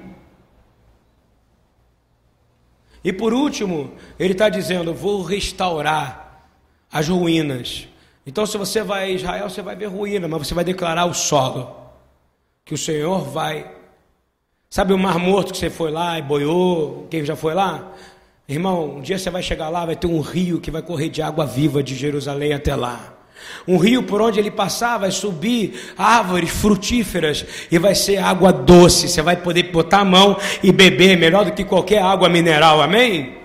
[3.05, 6.49] E por último, ele está dizendo: vou restaurar
[6.91, 7.87] as ruínas.
[8.27, 11.15] Então, se você vai a Israel, você vai ver ruína, mas você vai declarar o
[11.15, 11.77] solo.
[12.65, 13.71] Que o Senhor vai.
[14.71, 17.07] Sabe o Mar Morto que você foi lá e boiou?
[17.11, 17.93] Quem já foi lá?
[18.49, 21.23] Irmão, um dia você vai chegar lá, vai ter um rio que vai correr de
[21.23, 23.14] água viva de Jerusalém até lá.
[23.67, 29.09] Um rio por onde ele passar vai subir árvores frutíferas e vai ser água doce.
[29.09, 33.39] Você vai poder botar a mão e beber melhor do que qualquer água mineral, amém?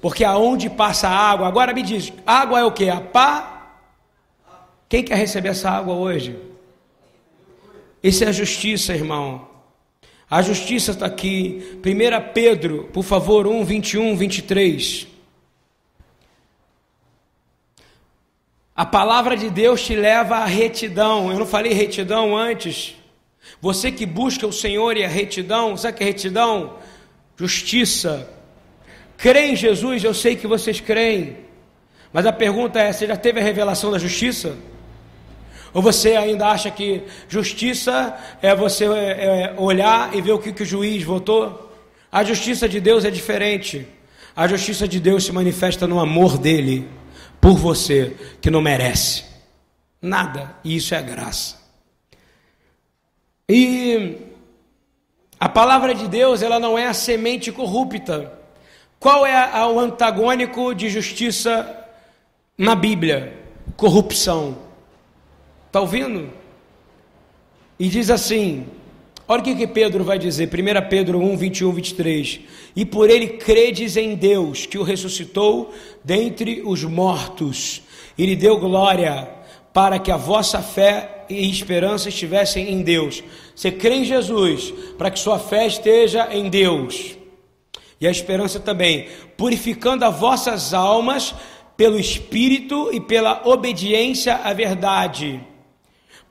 [0.00, 2.88] Porque aonde passa a água, agora me diz, água é o que?
[2.88, 3.72] A pá?
[4.88, 6.36] Quem quer receber essa água hoje?
[8.02, 9.48] Isso é a justiça, irmão.
[10.30, 11.80] A justiça está aqui.
[11.84, 15.15] 1 Pedro, por favor, 1, 21, 23.
[18.76, 21.32] A palavra de Deus te leva à retidão.
[21.32, 22.94] Eu não falei retidão antes.
[23.58, 26.74] Você que busca o Senhor e a retidão, sabe que é retidão?
[27.38, 28.28] Justiça.
[29.16, 31.38] Crê em Jesus, eu sei que vocês creem.
[32.12, 34.54] Mas a pergunta é: você já teve a revelação da justiça?
[35.72, 40.52] Ou você ainda acha que justiça é você é, é olhar e ver o que,
[40.52, 41.72] que o juiz votou?
[42.12, 43.86] A justiça de Deus é diferente.
[44.34, 46.86] A justiça de Deus se manifesta no amor dele
[47.46, 49.24] por você que não merece
[50.02, 51.56] nada, e isso é graça.
[53.48, 54.16] E
[55.38, 58.36] a palavra de Deus, ela não é a semente corrupta.
[58.98, 61.86] Qual é o antagônico de justiça
[62.58, 63.38] na Bíblia?
[63.76, 64.58] Corrupção.
[65.68, 66.32] Está ouvindo?
[67.78, 68.66] E diz assim:
[69.28, 72.40] olha o que, que Pedro vai dizer, 1 Pedro 1, 21, 23.
[72.74, 75.72] E por ele credes em Deus, que o ressuscitou
[76.04, 77.82] dentre os mortos,
[78.16, 79.28] e lhe deu glória,
[79.72, 83.22] para que a vossa fé e esperança estivessem em Deus.
[83.54, 87.16] Você crê em Jesus, para que sua fé esteja em Deus.
[88.00, 91.34] E a esperança também, purificando as vossas almas
[91.76, 95.40] pelo Espírito e pela obediência à verdade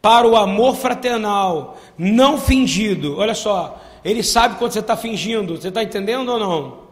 [0.06, 3.18] para o amor fraternal, não fingido.
[3.18, 6.86] Olha só, ele sabe quando você está fingindo, você está entendendo ou não?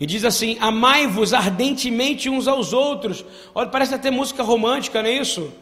[0.00, 3.22] E diz assim: amai-vos ardentemente uns aos outros.
[3.54, 5.52] Olha, parece até música romântica, não é isso?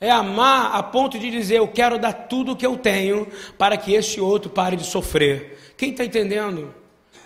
[0.00, 3.76] É amar a ponto de dizer: eu quero dar tudo o que eu tenho para
[3.76, 5.72] que esse outro pare de sofrer.
[5.76, 6.74] Quem está entendendo?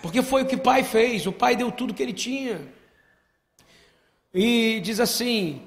[0.02, 2.60] Porque foi o que o pai fez, o pai deu tudo que ele tinha.
[4.34, 5.62] E diz assim: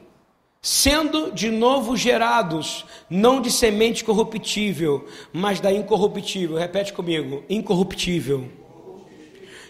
[0.61, 6.57] sendo de novo gerados, não de semente corruptível, mas da incorruptível.
[6.57, 8.49] Repete comigo: incorruptível.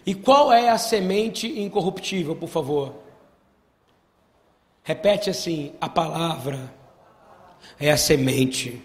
[0.05, 2.95] E qual é a semente incorruptível, por favor?
[4.83, 6.73] Repete assim: a palavra
[7.79, 8.81] é a semente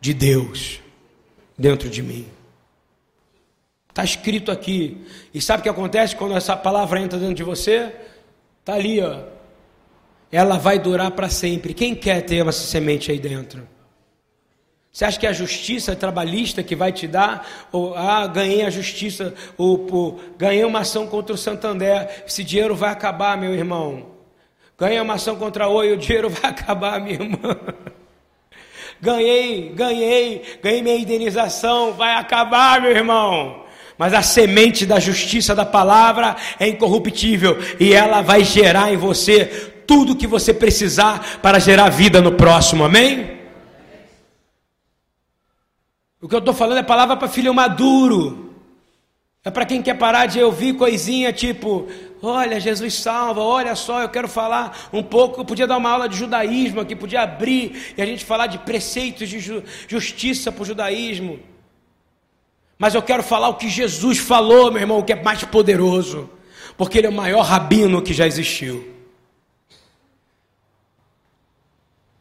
[0.00, 0.80] de Deus
[1.56, 2.26] dentro de mim.
[3.88, 5.04] Está escrito aqui.
[5.34, 7.92] E sabe o que acontece quando essa palavra entra dentro de você?
[8.60, 9.37] Está ali, ó
[10.30, 11.74] ela vai durar para sempre.
[11.74, 13.66] Quem quer ter essa semente aí dentro?
[14.92, 17.46] Você acha que é a justiça trabalhista que vai te dar?
[17.70, 22.74] Ou, ah, ganhei a justiça, ou, ou ganhei uma ação contra o Santander, esse dinheiro
[22.74, 24.06] vai acabar, meu irmão.
[24.76, 27.56] Ganhei uma ação contra a Oi, o dinheiro vai acabar, minha irmã.
[29.00, 33.64] Ganhei, ganhei, ganhei minha indenização, vai acabar, meu irmão.
[33.96, 39.72] Mas a semente da justiça da palavra é incorruptível e ela vai gerar em você
[39.88, 43.38] tudo que você precisar para gerar vida no próximo, amém?
[46.20, 48.52] O que eu estou falando é palavra para filho maduro.
[49.42, 51.88] É para quem quer parar de ouvir coisinha tipo,
[52.20, 56.06] olha, Jesus salva, olha só, eu quero falar um pouco, eu podia dar uma aula
[56.06, 60.62] de judaísmo aqui, podia abrir e a gente falar de preceitos de ju justiça para
[60.62, 61.40] o judaísmo.
[62.76, 66.28] Mas eu quero falar o que Jesus falou, meu irmão, o que é mais poderoso,
[66.76, 68.97] porque ele é o maior rabino que já existiu.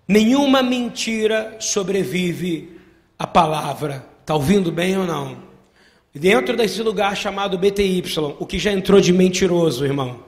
[0.07, 2.79] Nenhuma mentira sobrevive
[3.19, 4.05] à palavra.
[4.21, 5.37] Está ouvindo bem ou não?
[6.15, 8.03] Dentro desse lugar chamado BTY,
[8.39, 10.25] o que já entrou de mentiroso, irmão?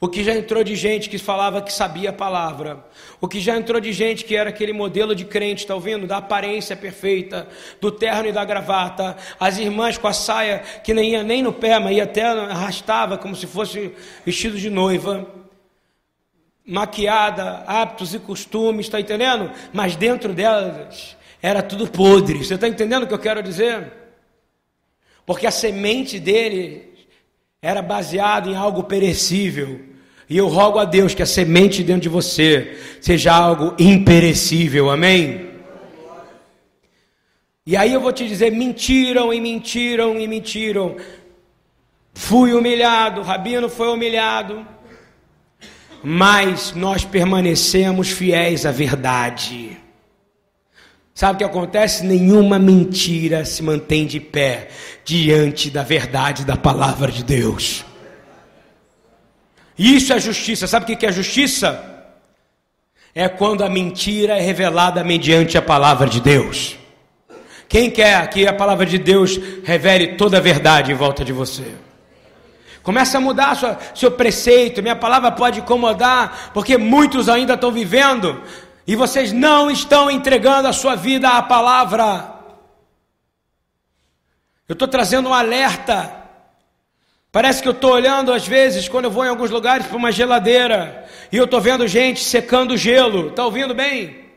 [0.00, 2.84] O que já entrou de gente que falava que sabia a palavra.
[3.20, 6.06] O que já entrou de gente que era aquele modelo de crente, está ouvindo?
[6.06, 7.48] Da aparência perfeita,
[7.80, 9.16] do terno e da gravata.
[9.40, 13.18] As irmãs com a saia que nem ia nem no pé, mas ia até arrastava
[13.18, 13.92] como se fosse
[14.24, 15.37] vestido de noiva
[16.68, 19.50] maquiada, hábitos e costumes, está entendendo?
[19.72, 22.44] Mas dentro delas era tudo podre.
[22.44, 23.90] Você está entendendo o que eu quero dizer?
[25.24, 26.92] Porque a semente dele
[27.62, 29.80] era baseada em algo perecível.
[30.28, 34.90] E eu rogo a Deus que a semente dentro de você seja algo imperecível.
[34.90, 35.48] Amém?
[37.66, 40.96] E aí eu vou te dizer: mentiram e mentiram e mentiram.
[42.12, 44.66] Fui humilhado, Rabino foi humilhado
[46.02, 49.76] mas nós permanecemos fiéis à verdade.
[51.14, 52.06] Sabe o que acontece?
[52.06, 54.68] Nenhuma mentira se mantém de pé
[55.04, 57.84] diante da verdade da palavra de Deus.
[59.76, 60.66] Isso é justiça.
[60.66, 61.84] Sabe o que é justiça?
[63.14, 66.76] É quando a mentira é revelada mediante a palavra de Deus.
[67.68, 71.74] Quem quer que a palavra de Deus revele toda a verdade em volta de você?
[72.88, 74.80] Começa a mudar sua, seu preceito.
[74.80, 78.42] Minha palavra pode incomodar, porque muitos ainda estão vivendo
[78.86, 82.32] e vocês não estão entregando a sua vida à palavra.
[84.66, 86.10] Eu estou trazendo um alerta.
[87.30, 90.10] Parece que eu estou olhando às vezes, quando eu vou em alguns lugares, para uma
[90.10, 93.28] geladeira e eu estou vendo gente secando gelo.
[93.28, 94.30] Está ouvindo bem?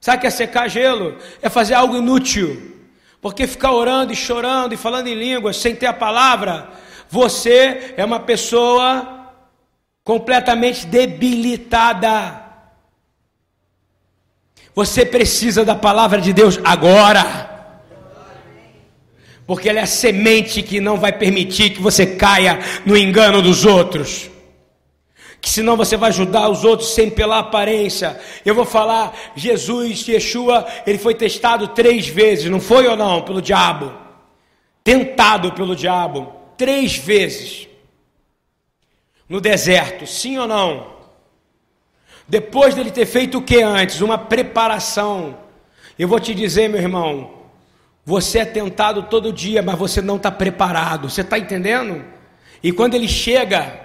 [0.00, 1.16] Sabe o que é secar gelo?
[1.40, 2.82] É fazer algo inútil.
[3.20, 8.04] Porque ficar orando e chorando e falando em línguas sem ter a palavra você é
[8.04, 9.32] uma pessoa
[10.04, 12.42] completamente debilitada.
[14.74, 17.50] Você precisa da palavra de Deus agora.
[19.46, 23.64] Porque ela é a semente que não vai permitir que você caia no engano dos
[23.64, 24.30] outros.
[25.40, 28.18] Que senão você vai ajudar os outros sem pela aparência.
[28.44, 33.22] Eu vou falar, Jesus, Yeshua, ele foi testado três vezes, não foi ou não?
[33.22, 33.92] Pelo diabo.
[34.82, 37.68] Tentado pelo diabo três vezes
[39.28, 40.94] no deserto, sim ou não?
[42.26, 44.00] Depois dele ter feito o que antes?
[44.00, 45.38] Uma preparação.
[45.98, 47.44] Eu vou te dizer, meu irmão,
[48.04, 51.08] você é tentado todo dia, mas você não está preparado.
[51.08, 52.04] Você está entendendo?
[52.62, 53.83] E quando ele chega,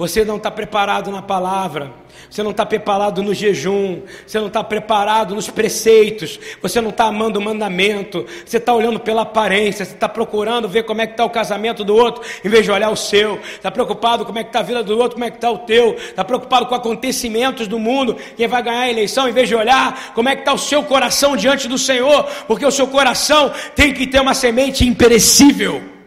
[0.00, 1.92] você não está preparado na palavra,
[2.30, 7.04] você não está preparado no jejum, você não está preparado nos preceitos, você não está
[7.04, 11.12] amando o mandamento, você está olhando pela aparência, você está procurando ver como é que
[11.12, 14.42] está o casamento do outro, em vez de olhar o seu, está preocupado como é
[14.42, 16.74] que está a vida do outro, como é que está o teu, está preocupado com
[16.74, 20.40] acontecimentos do mundo, quem vai ganhar a eleição, em vez de olhar como é que
[20.40, 24.32] está o seu coração diante do Senhor, porque o seu coração tem que ter uma
[24.32, 25.99] semente imperecível.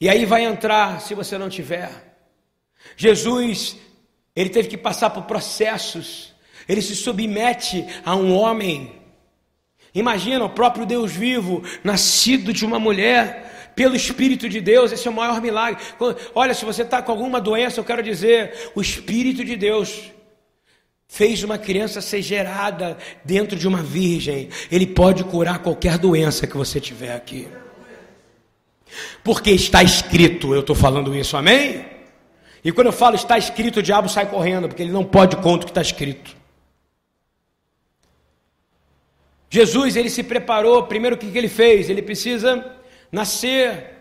[0.00, 1.90] E aí vai entrar, se você não tiver.
[2.96, 3.76] Jesus,
[4.34, 6.32] ele teve que passar por processos.
[6.68, 8.92] Ele se submete a um homem.
[9.94, 15.10] Imagina o próprio Deus vivo, nascido de uma mulher, pelo Espírito de Deus, esse é
[15.10, 15.80] o maior milagre.
[16.34, 20.10] Olha, se você está com alguma doença, eu quero dizer, o Espírito de Deus
[21.06, 24.50] fez uma criança ser gerada dentro de uma virgem.
[24.70, 27.48] Ele pode curar qualquer doença que você tiver aqui.
[29.22, 31.84] Porque está escrito, eu estou falando isso, amém?
[32.64, 35.62] E quando eu falo está escrito, o diabo sai correndo, porque ele não pode contra
[35.62, 36.36] o que está escrito.
[39.50, 41.88] Jesus, ele se preparou, primeiro o que, que ele fez?
[41.88, 42.76] Ele precisa
[43.10, 43.94] nascer.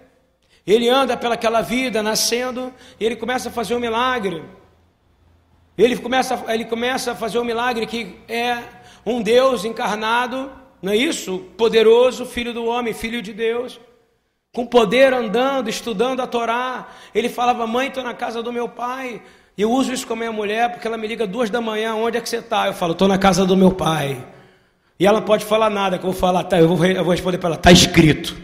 [0.65, 4.43] Ele anda pelaquela vida, nascendo, e ele começa a fazer um milagre.
[5.77, 8.61] Ele começa, ele começa a fazer um milagre que é
[9.05, 11.39] um Deus encarnado, não é isso?
[11.55, 13.79] Poderoso, filho do homem, filho de Deus
[14.57, 16.87] com poder andando, estudando a Torá.
[17.13, 19.21] Ele falava, mãe, estou na casa do meu pai.
[19.55, 21.93] E eu uso isso com a minha mulher, porque ela me liga duas da manhã,
[21.93, 22.65] onde é que você está?
[22.65, 24.17] Eu falo, estou na casa do meu pai.
[24.99, 27.37] E ela pode falar nada, que eu vou falar, tá, eu vou, eu vou responder
[27.37, 28.35] para ela, está escrito.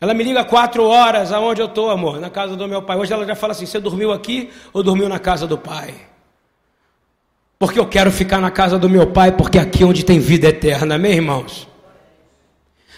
[0.00, 2.18] Ela me liga quatro horas, aonde eu estou, amor?
[2.18, 2.96] Na casa do meu pai.
[2.96, 5.94] Hoje ela já fala assim, você dormiu aqui ou dormiu na casa do pai?
[7.60, 10.48] Porque eu quero ficar na casa do meu pai, porque aqui é onde tem vida
[10.48, 11.73] eterna, meus irmãos.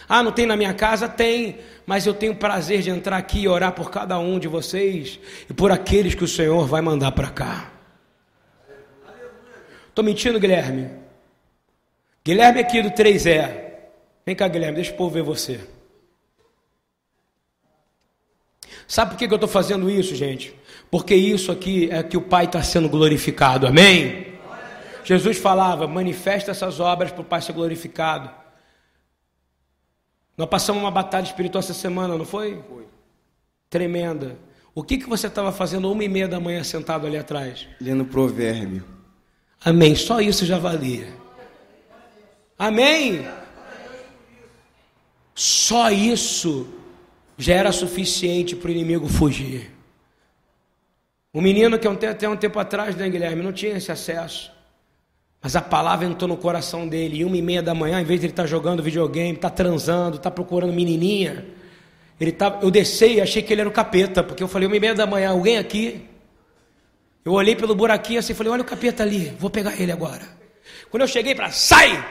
[0.08, 1.08] Ah, não tem na minha casa?
[1.08, 5.18] Tem, mas eu tenho prazer de entrar aqui e orar por cada um de vocês
[5.48, 7.72] e por aqueles que o Senhor vai mandar para cá.
[9.88, 10.90] Estou mentindo, Guilherme?
[12.24, 13.64] Guilherme aqui do 3E.
[14.24, 15.60] Vem cá, Guilherme, deixa o povo ver você.
[18.86, 20.54] Sabe por que eu estou fazendo isso, gente?
[20.90, 24.34] Porque isso aqui é que o Pai está sendo glorificado, amém?
[25.04, 28.30] Jesus falava: manifesta essas obras para o Pai ser glorificado.
[30.36, 32.62] Nós passamos uma batalha espiritual essa semana, não foi?
[32.68, 32.86] Foi.
[33.70, 34.36] Tremenda.
[34.74, 37.66] O que, que você estava fazendo uma e meia da manhã sentado ali atrás?
[37.80, 38.84] Lendo provérbio.
[39.64, 39.94] Amém.
[39.94, 41.08] Só isso já valia.
[42.58, 43.26] Amém.
[45.34, 46.68] Só isso
[47.38, 49.70] já era suficiente para o inimigo fugir.
[51.32, 54.50] O menino que até um tempo atrás, né, Guilherme, não tinha esse acesso.
[55.42, 57.18] Mas a palavra entrou no coração dele.
[57.18, 59.50] E uma e meia da manhã, em vez de ele estar tá jogando videogame, estar
[59.50, 61.44] tá transando, estar tá procurando menininha,
[62.20, 64.76] ele tá, eu desci e achei que ele era o capeta, porque eu falei, uma
[64.76, 66.06] e meia da manhã, alguém aqui?
[67.24, 70.26] Eu olhei pelo buraquinho assim e falei, olha o capeta ali, vou pegar ele agora.
[70.90, 72.04] Quando eu cheguei para sai!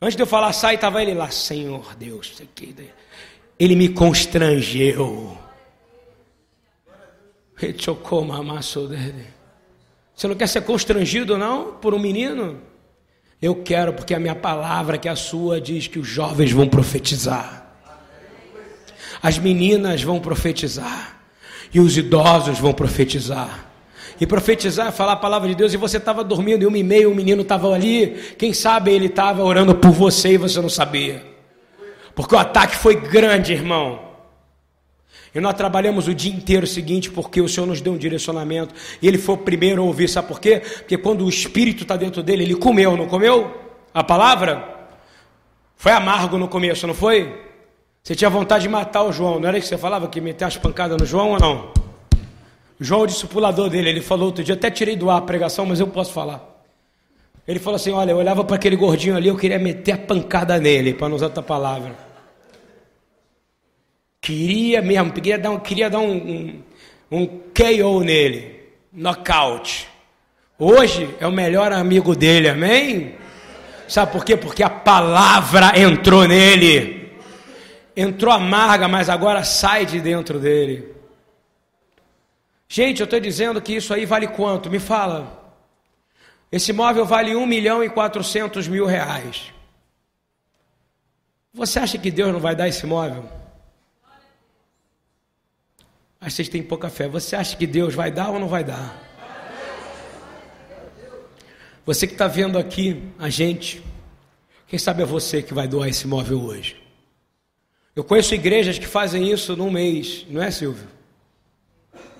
[0.00, 2.40] Antes de eu falar sai, estava ele lá, Senhor Deus.
[3.58, 5.36] Ele me constrangeu.
[10.18, 12.58] Você não quer ser constrangido, não, por um menino?
[13.40, 16.66] Eu quero, porque a minha palavra, que é a sua, diz que os jovens vão
[16.66, 17.72] profetizar,
[19.22, 21.20] as meninas vão profetizar,
[21.72, 23.66] e os idosos vão profetizar.
[24.20, 27.08] E profetizar, falar a palavra de Deus, e você estava dormindo, e uma e meia,
[27.08, 31.24] o menino estava ali, quem sabe ele estava orando por você e você não sabia.
[32.16, 34.07] Porque o ataque foi grande, irmão.
[35.34, 38.74] E nós trabalhamos o dia inteiro seguinte porque o Senhor nos deu um direcionamento.
[39.00, 40.60] E ele foi o primeiro a ouvir, sabe por quê?
[40.60, 43.54] Porque quando o Espírito está dentro dele, ele comeu, não comeu?
[43.92, 44.76] A palavra?
[45.76, 47.46] Foi amargo no começo, não foi?
[48.02, 50.08] Você tinha vontade de matar o João, não era isso que você falava?
[50.08, 51.72] Que meter as pancadas no João ou não?
[52.80, 55.78] João, o discipulador dele, ele falou outro dia, até tirei do ar a pregação, mas
[55.78, 56.58] eu posso falar.
[57.46, 60.58] Ele falou assim: Olha, eu olhava para aquele gordinho ali, eu queria meter a pancada
[60.58, 62.07] nele, para não usar outra palavra.
[64.20, 66.62] Queria mesmo, queria dar um, queria dar um, um,
[67.10, 68.60] um KO nele,
[68.92, 69.88] knockout.
[70.58, 73.14] Hoje é o melhor amigo dele, amém?
[73.86, 74.36] Sabe por quê?
[74.36, 77.16] Porque a palavra entrou nele.
[77.96, 80.94] Entrou amarga, mas agora sai de dentro dele.
[82.68, 84.68] Gente, eu estou dizendo que isso aí vale quanto?
[84.68, 85.54] Me fala.
[86.52, 89.52] Esse imóvel vale 1 milhão e 400 mil reais.
[91.52, 93.37] Você acha que Deus não vai dar esse imóvel?
[96.20, 97.08] Mas vocês têm pouca fé.
[97.08, 99.06] Você acha que Deus vai dar ou não vai dar?
[101.86, 103.82] Você que está vendo aqui a gente,
[104.66, 106.76] quem sabe é você que vai doar esse imóvel hoje.
[107.96, 110.86] Eu conheço igrejas que fazem isso num mês, não é, Silvio?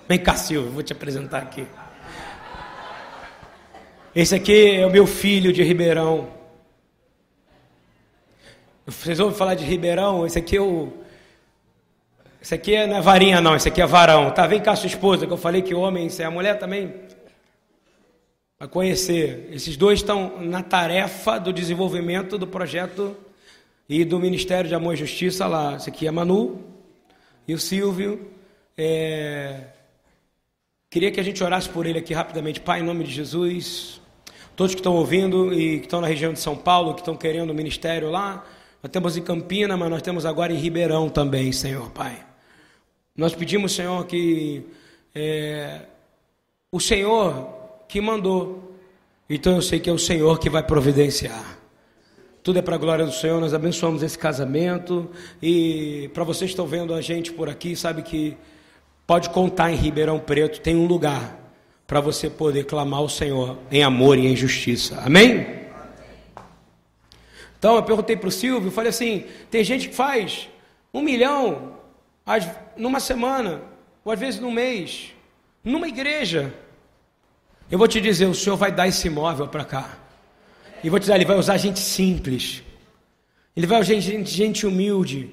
[0.07, 1.67] Vem cá, Silvio, vou te apresentar aqui.
[4.15, 6.27] Esse aqui é o meu filho de Ribeirão.
[8.87, 10.25] Vocês ouvem falar de Ribeirão?
[10.25, 10.91] Esse aqui é o
[12.49, 14.31] esse aqui não é varinha, não, esse aqui é varão.
[14.31, 16.91] Tá, vem cá, sua esposa, que eu falei que homem, isso é a mulher também.
[18.57, 19.49] Para conhecer.
[19.51, 23.15] Esses dois estão na tarefa do desenvolvimento do projeto
[23.87, 25.75] e do Ministério de Amor e Justiça lá.
[25.75, 26.59] Esse aqui é Manu
[27.47, 28.31] e o Silvio.
[28.75, 29.65] É...
[30.89, 32.59] Queria que a gente orasse por ele aqui rapidamente.
[32.61, 34.01] Pai, em nome de Jesus,
[34.55, 37.51] todos que estão ouvindo e que estão na região de São Paulo, que estão querendo
[37.51, 38.43] o ministério lá,
[38.81, 42.28] nós temos em Campina, mas nós temos agora em Ribeirão também, Senhor Pai.
[43.19, 44.63] Nós pedimos, Senhor, que
[45.13, 45.81] é,
[46.71, 47.49] o Senhor
[47.85, 48.73] que mandou.
[49.29, 51.59] Então eu sei que é o Senhor que vai providenciar.
[52.41, 53.41] Tudo é para a glória do Senhor.
[53.41, 55.09] Nós abençoamos esse casamento.
[55.43, 58.37] E para vocês que estão vendo a gente por aqui, sabe que
[59.05, 61.37] pode contar em Ribeirão Preto, tem um lugar
[61.85, 64.97] para você poder clamar ao Senhor em amor e em justiça.
[65.01, 65.45] Amém?
[67.57, 70.47] Então eu perguntei para o Silvio, falei assim: tem gente que faz
[70.93, 71.73] um milhão,
[72.79, 73.61] numa semana,
[74.03, 75.13] ou às vezes num mês,
[75.63, 76.53] numa igreja.
[77.69, 79.97] Eu vou te dizer, o Senhor vai dar esse imóvel para cá.
[80.83, 82.63] E vou te dizer, Ele vai usar gente simples.
[83.55, 85.31] Ele vai usar gente, gente humilde.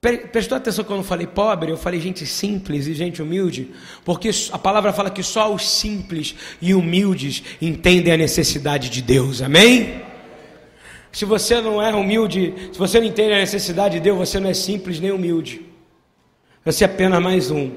[0.00, 3.72] Prestou atenção quando eu falei pobre, eu falei gente simples e gente humilde,
[4.04, 9.42] porque a palavra fala que só os simples e humildes entendem a necessidade de Deus,
[9.42, 10.00] amém?
[11.10, 14.48] Se você não é humilde, se você não entende a necessidade de Deus, você não
[14.48, 15.67] é simples nem humilde.
[16.64, 17.72] Você é apenas mais um.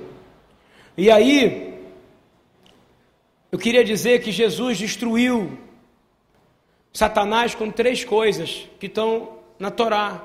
[0.98, 1.80] E aí,
[3.52, 5.58] eu queria dizer que Jesus destruiu
[6.92, 10.22] Satanás com três coisas que estão na Torá.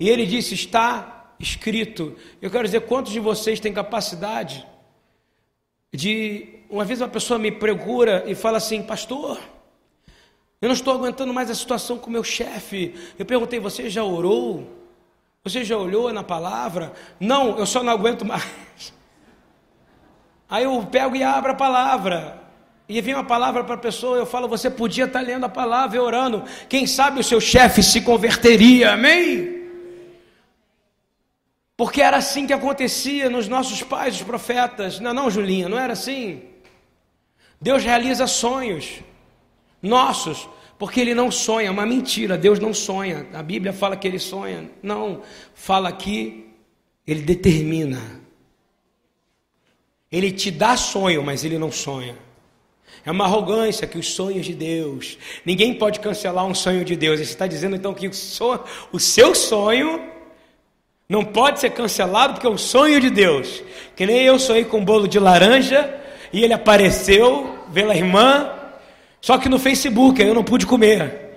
[0.00, 2.16] E ele disse: está escrito.
[2.42, 4.66] Eu quero dizer, quantos de vocês têm capacidade
[5.94, 6.56] de.
[6.68, 9.40] Uma vez uma pessoa me procura e fala assim, pastor,
[10.60, 12.94] eu não estou aguentando mais a situação com meu chefe.
[13.16, 14.77] Eu perguntei, você já orou?
[15.44, 16.92] Você já olhou na palavra?
[17.18, 18.44] Não, eu só não aguento mais.
[20.48, 22.42] Aí eu pego e abro a palavra.
[22.88, 25.96] E vem uma palavra para a pessoa, eu falo, você podia estar lendo a palavra
[25.96, 26.42] e orando.
[26.68, 29.58] Quem sabe o seu chefe se converteria, amém?
[31.76, 34.98] Porque era assim que acontecia nos nossos pais, os profetas.
[35.00, 36.42] Não, não, Julinha, não era assim.
[37.60, 39.00] Deus realiza sonhos
[39.82, 40.48] nossos,
[40.78, 43.26] porque ele não sonha, é uma mentira, Deus não sonha.
[43.34, 44.70] A Bíblia fala que ele sonha.
[44.80, 45.22] Não,
[45.52, 46.46] fala que
[47.06, 48.00] ele determina.
[50.10, 52.16] Ele te dá sonho, mas ele não sonha.
[53.04, 57.18] É uma arrogância que os sonhos de Deus, ninguém pode cancelar um sonho de Deus.
[57.18, 58.60] Você está dizendo então que o, so,
[58.92, 60.00] o seu sonho
[61.08, 63.62] não pode ser cancelado porque é o sonho de Deus.
[63.96, 65.92] Que nem eu sonhei com um bolo de laranja
[66.32, 68.57] e ele apareceu pela irmã,
[69.20, 71.28] só que no Facebook, aí eu não pude comer.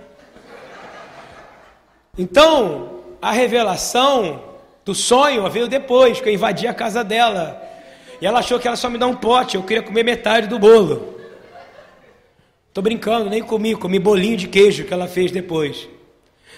[2.18, 4.44] Então, a revelação
[4.84, 7.62] do sonho veio depois, que eu invadi a casa dela.
[8.22, 10.60] E ela achou que ela só me dá um pote, eu queria comer metade do
[10.60, 11.20] bolo.
[12.74, 15.90] Tô brincando, nem comi, comi bolinho de queijo que ela fez depois.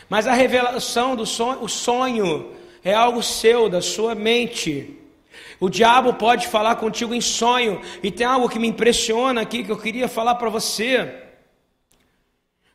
[0.09, 2.51] Mas a revelação do sonho, o sonho
[2.83, 4.99] é algo seu, da sua mente.
[5.63, 9.71] O diabo pode falar contigo em sonho, e tem algo que me impressiona aqui que
[9.71, 11.09] eu queria falar para você.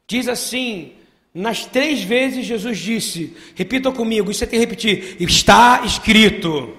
[0.07, 0.95] Diz assim:
[1.35, 6.75] nas três vezes Jesus disse, repita comigo, isso você tem que repetir, está escrito.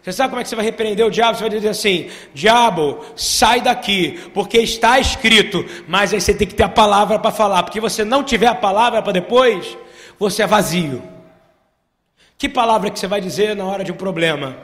[0.00, 1.38] Você sabe como é que você vai repreender o diabo?
[1.38, 5.66] Você vai dizer assim: diabo, sai daqui, porque está escrito.
[5.88, 8.54] Mas aí você tem que ter a palavra para falar, porque você não tiver a
[8.54, 9.76] palavra para depois,
[10.20, 11.11] você é vazio.
[12.42, 14.56] Que palavra que você vai dizer na hora de um problema?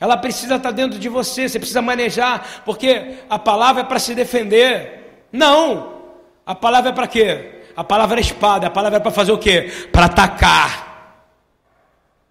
[0.00, 4.12] Ela precisa estar dentro de você, você precisa manejar, porque a palavra é para se
[4.12, 5.26] defender.
[5.30, 6.02] Não!
[6.44, 7.62] A palavra é para quê?
[7.76, 9.70] A palavra é espada, a palavra é para fazer o quê?
[9.92, 11.28] Para atacar.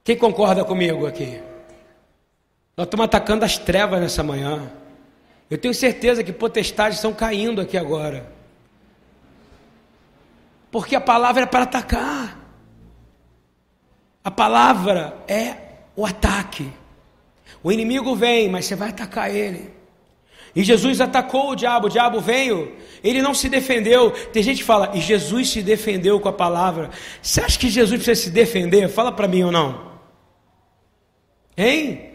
[0.04, 1.42] Quem concorda comigo aqui?
[2.76, 4.70] Nós estamos atacando as trevas nessa manhã.
[5.50, 8.30] Eu tenho certeza que potestades estão caindo aqui agora.
[10.70, 12.41] Porque a palavra é para atacar.
[14.24, 15.56] A palavra é
[15.96, 16.72] o ataque.
[17.64, 19.72] O inimigo vem, mas você vai atacar ele.
[20.56, 24.12] E Jesus atacou o diabo, o diabo veio, ele não se defendeu.
[24.12, 26.90] Tem gente que fala, e Jesus se defendeu com a palavra.
[27.22, 28.90] Você acha que Jesus precisa se defender?
[28.90, 29.92] Fala para mim ou não?
[31.56, 32.12] Hein?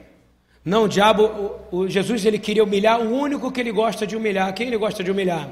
[0.65, 4.17] Não, o diabo, o, o Jesus ele queria humilhar o único que ele gosta de
[4.17, 4.53] humilhar.
[4.53, 5.49] Quem ele gosta de humilhar?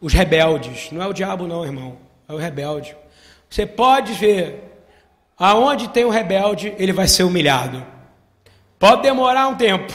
[0.00, 0.90] Os rebeldes.
[0.90, 1.98] Não é o diabo não, irmão.
[2.28, 2.96] É o rebelde.
[3.48, 4.71] Você pode ver,
[5.38, 7.84] aonde tem o rebelde, ele vai ser humilhado.
[8.78, 9.92] Pode demorar um tempo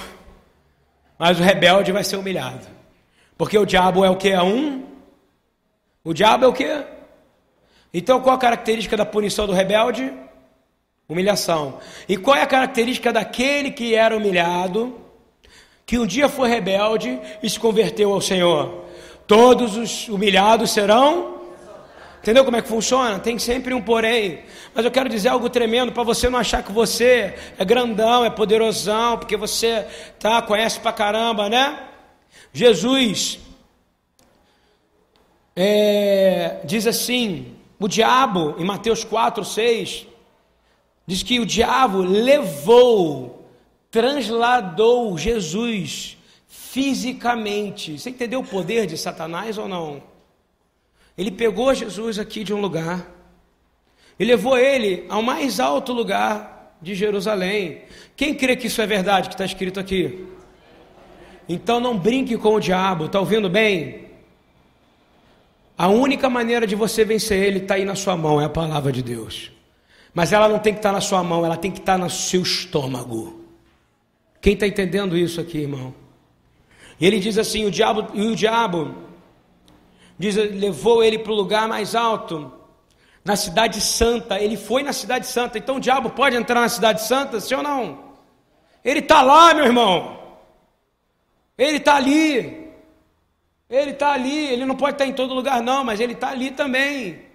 [1.17, 2.65] mas o rebelde vai ser humilhado.
[3.37, 4.29] Porque o diabo é o que?
[4.29, 4.83] É um?
[6.03, 6.83] O diabo é o que?
[7.93, 10.13] Então qual a característica da punição do rebelde?
[11.09, 11.79] Humilhação.
[12.07, 14.95] E qual é a característica daquele que era humilhado,
[15.85, 18.85] que um dia foi rebelde e se converteu ao Senhor?
[19.25, 21.36] Todos os humilhados serão
[22.27, 23.17] Entendeu como é que funciona?
[23.19, 24.41] Tem sempre um porém.
[24.75, 28.29] Mas eu quero dizer algo tremendo para você não achar que você é grandão, é
[28.29, 29.87] poderosão, porque você
[30.19, 31.87] tá conhece pra caramba, né?
[32.51, 33.39] Jesus
[35.55, 40.05] é, diz assim: o diabo, em Mateus 4, 6,
[41.07, 43.49] diz que o diabo levou,
[43.89, 47.97] transladou Jesus fisicamente.
[47.97, 50.16] Você entendeu o poder de Satanás ou não?
[51.17, 53.09] Ele pegou Jesus aqui de um lugar
[54.19, 57.81] e levou ele ao mais alto lugar de Jerusalém.
[58.15, 60.27] Quem crê que isso é verdade, que está escrito aqui?
[61.49, 64.07] Então não brinque com o diabo, está ouvindo bem?
[65.77, 68.91] A única maneira de você vencer ele está aí na sua mão, é a palavra
[68.91, 69.51] de Deus.
[70.13, 71.97] Mas ela não tem que estar tá na sua mão, ela tem que estar tá
[71.97, 73.45] no seu estômago.
[74.41, 75.93] Quem está entendendo isso aqui, irmão?
[76.99, 79.06] E ele diz assim: o diabo, e o diabo
[80.17, 82.51] diz, levou ele para o lugar mais alto,
[83.23, 84.39] na cidade santa.
[84.39, 85.57] Ele foi na cidade santa.
[85.57, 87.99] Então o diabo pode entrar na cidade santa, sim ou não?
[88.83, 90.17] Ele está lá, meu irmão.
[91.57, 92.71] Ele está ali.
[93.69, 94.45] Ele está ali.
[94.45, 97.27] Ele não pode estar em todo lugar, não, mas ele está ali também.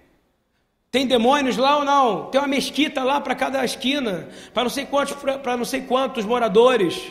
[0.89, 2.25] Tem demônios lá ou não?
[2.25, 6.23] Tem uma mesquita lá para cada esquina, para não sei quantos, para não sei quantos
[6.23, 7.01] moradores.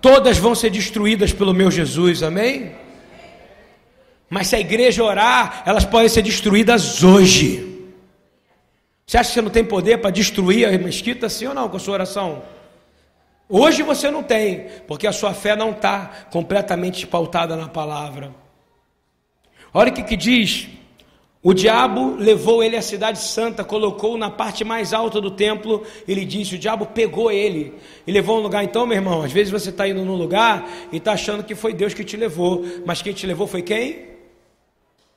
[0.00, 2.74] Todas vão ser destruídas pelo meu Jesus, amém?
[4.28, 7.64] Mas se a igreja orar, elas podem ser destruídas hoje.
[9.06, 11.76] Você acha que você não tem poder para destruir a mesquita, sim ou não, com
[11.76, 12.42] a sua oração?
[13.48, 18.34] Hoje você não tem, porque a sua fé não está completamente pautada na palavra.
[19.72, 20.68] Olha o que, que diz
[21.40, 25.84] o diabo levou ele à cidade santa, colocou na parte mais alta do templo.
[26.06, 27.74] Ele disse: O diabo pegou ele
[28.06, 28.64] e levou um lugar.
[28.64, 31.72] Então, meu irmão, às vezes você está indo num lugar e está achando que foi
[31.72, 34.07] Deus que te levou, mas quem te levou foi quem?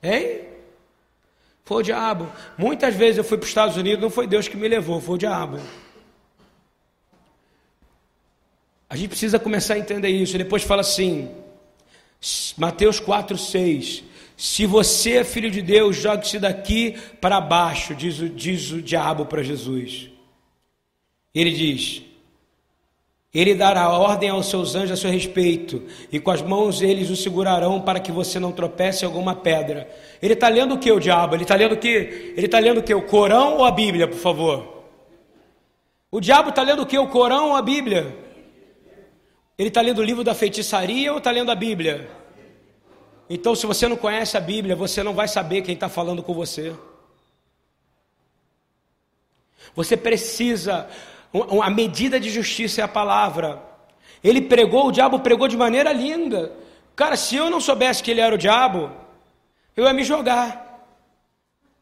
[0.02, 0.40] Hein?
[1.64, 2.30] Foi o diabo.
[2.58, 5.14] Muitas vezes eu fui para os Estados Unidos, não foi Deus que me levou, foi
[5.14, 5.60] o diabo.
[8.90, 10.36] A gente precisa começar a entender isso.
[10.36, 11.30] Depois fala assim,
[12.58, 14.04] Mateus 4, 6.
[14.36, 19.24] Se você é filho de Deus, jogue-se daqui para baixo, diz o, diz o diabo
[19.24, 20.10] para Jesus.
[21.34, 22.02] Ele diz:
[23.34, 27.16] Ele dará ordem aos seus anjos a seu respeito, e com as mãos eles o
[27.16, 29.88] segurarão para que você não tropece em alguma pedra.
[30.20, 31.34] Ele está lendo o que, o diabo?
[31.34, 32.34] Ele está lendo o que?
[32.36, 32.94] Ele está lendo o que?
[32.94, 34.84] O Corão ou a Bíblia, por favor?
[36.10, 36.98] O diabo está lendo o que?
[36.98, 38.14] O Corão ou a Bíblia?
[39.58, 42.10] Ele está lendo o livro da feitiçaria ou está lendo a Bíblia?
[43.30, 46.34] Então, se você não conhece a Bíblia, você não vai saber quem está falando com
[46.34, 46.74] você.
[49.74, 50.86] Você precisa,
[51.62, 53.62] a medida de justiça é a palavra.
[54.22, 56.52] Ele pregou, o diabo pregou de maneira linda.
[56.94, 58.90] Cara, se eu não soubesse que ele era o diabo,
[59.76, 60.86] eu ia me jogar.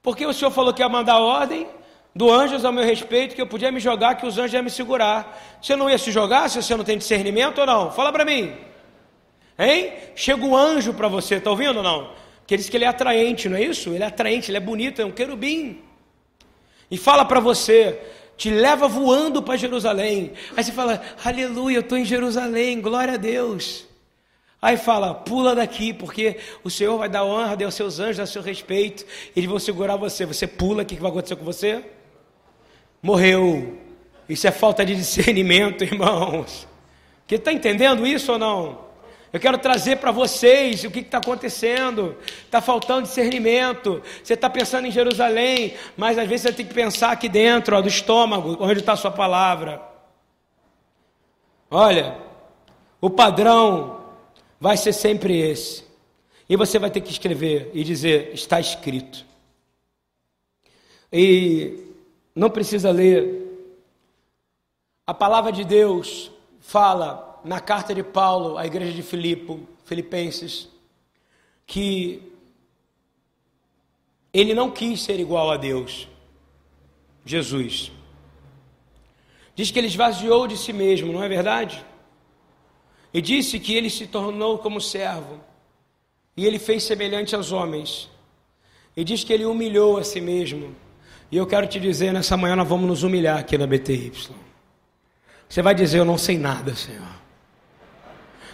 [0.02, 1.66] Porque o Senhor falou que ia mandar ordem
[2.14, 4.70] do anjos ao meu respeito, que eu podia me jogar, que os anjos iam me
[4.70, 5.38] segurar.
[5.60, 7.90] Você não ia se jogar se você não tem discernimento ou não?
[7.90, 8.54] Fala para mim.
[9.58, 9.92] Hein?
[10.16, 12.10] Chega um anjo para você, está ouvindo ou não?
[12.40, 13.90] Porque diz que ele é atraente, não é isso?
[13.90, 15.82] Ele é atraente, ele é bonito, é um querubim.
[16.90, 18.00] E fala para você,
[18.40, 20.32] te leva voando para Jerusalém.
[20.56, 23.86] Aí você fala, aleluia, eu estou em Jerusalém, glória a Deus.
[24.62, 28.40] Aí fala, pula daqui, porque o Senhor vai dar honra, deu seus anjos a seu
[28.40, 29.04] respeito,
[29.36, 30.24] eles vão segurar você.
[30.24, 31.84] Você pula, o que vai acontecer com você?
[33.02, 33.76] Morreu.
[34.26, 36.66] Isso é falta de discernimento, irmãos.
[37.26, 38.89] Que está entendendo isso ou não?
[39.32, 42.16] Eu quero trazer para vocês o que está acontecendo.
[42.44, 44.02] Está faltando discernimento.
[44.22, 47.80] Você está pensando em Jerusalém, mas às vezes você tem que pensar aqui dentro, ó,
[47.80, 49.80] do estômago, onde está a sua palavra.
[51.70, 52.18] Olha,
[53.00, 54.00] o padrão
[54.58, 55.84] vai ser sempre esse.
[56.48, 59.24] E você vai ter que escrever e dizer: está escrito.
[61.12, 61.84] E
[62.34, 63.38] não precisa ler.
[65.06, 70.68] A palavra de Deus fala na carta de Paulo à igreja de Filipe, Filipenses,
[71.66, 72.22] que
[74.32, 76.08] ele não quis ser igual a Deus,
[77.24, 77.92] Jesus.
[79.54, 81.84] Diz que ele esvaziou de si mesmo, não é verdade?
[83.12, 85.40] E disse que ele se tornou como servo,
[86.36, 88.08] e ele fez semelhante aos homens.
[88.96, 90.74] E diz que ele humilhou a si mesmo.
[91.30, 94.12] E eu quero te dizer, nessa manhã nós vamos nos humilhar aqui na BTY.
[95.48, 97.19] Você vai dizer, eu não sei nada, Senhor.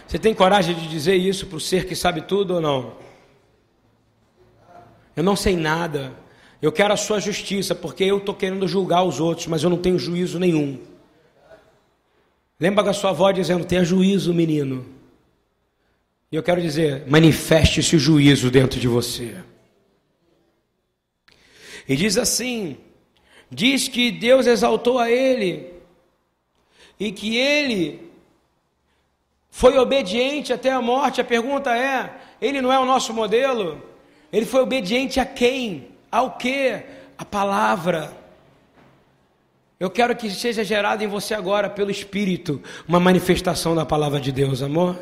[0.07, 2.95] Você tem coragem de dizer isso para o ser que sabe tudo ou não?
[5.15, 6.13] Eu não sei nada.
[6.61, 9.77] Eu quero a sua justiça, porque eu estou querendo julgar os outros, mas eu não
[9.77, 10.79] tenho juízo nenhum.
[12.57, 14.85] Lembra da sua avó dizendo: tenha juízo, menino.
[16.31, 19.35] E eu quero dizer: manifeste-se o juízo dentro de você.
[21.87, 22.77] E diz assim:
[23.51, 25.73] diz que Deus exaltou a ele,
[26.97, 28.06] e que ele
[29.57, 31.19] foi obediente até a morte.
[31.19, 33.81] A pergunta é: ele não é o nosso modelo?
[34.31, 35.87] Ele foi obediente a quem?
[36.11, 36.79] Ao que?
[37.17, 38.15] A palavra.
[39.79, 44.31] Eu quero que seja gerado em você agora, pelo Espírito, uma manifestação da palavra de
[44.31, 44.95] Deus, amor.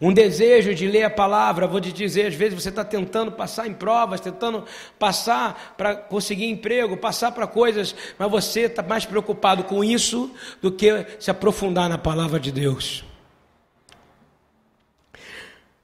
[0.00, 3.66] Um desejo de ler a palavra, vou te dizer, às vezes você está tentando passar
[3.66, 4.64] em provas, tentando
[4.96, 10.30] passar para conseguir emprego, passar para coisas, mas você está mais preocupado com isso
[10.62, 13.09] do que se aprofundar na palavra de Deus.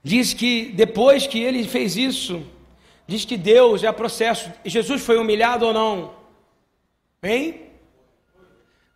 [0.07, 2.41] Diz que depois que ele fez isso,
[3.09, 4.53] diz que Deus é processo.
[4.65, 6.15] Jesus foi humilhado ou não?
[7.21, 7.63] Hein?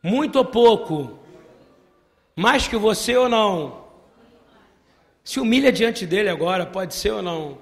[0.01, 1.19] Muito ou pouco?
[2.37, 3.87] Mais que você ou não?
[5.25, 7.59] Se humilha diante dele agora, pode ser ou não?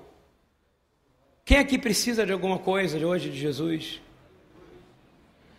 [1.43, 3.99] Quem aqui precisa de alguma coisa de hoje de Jesus?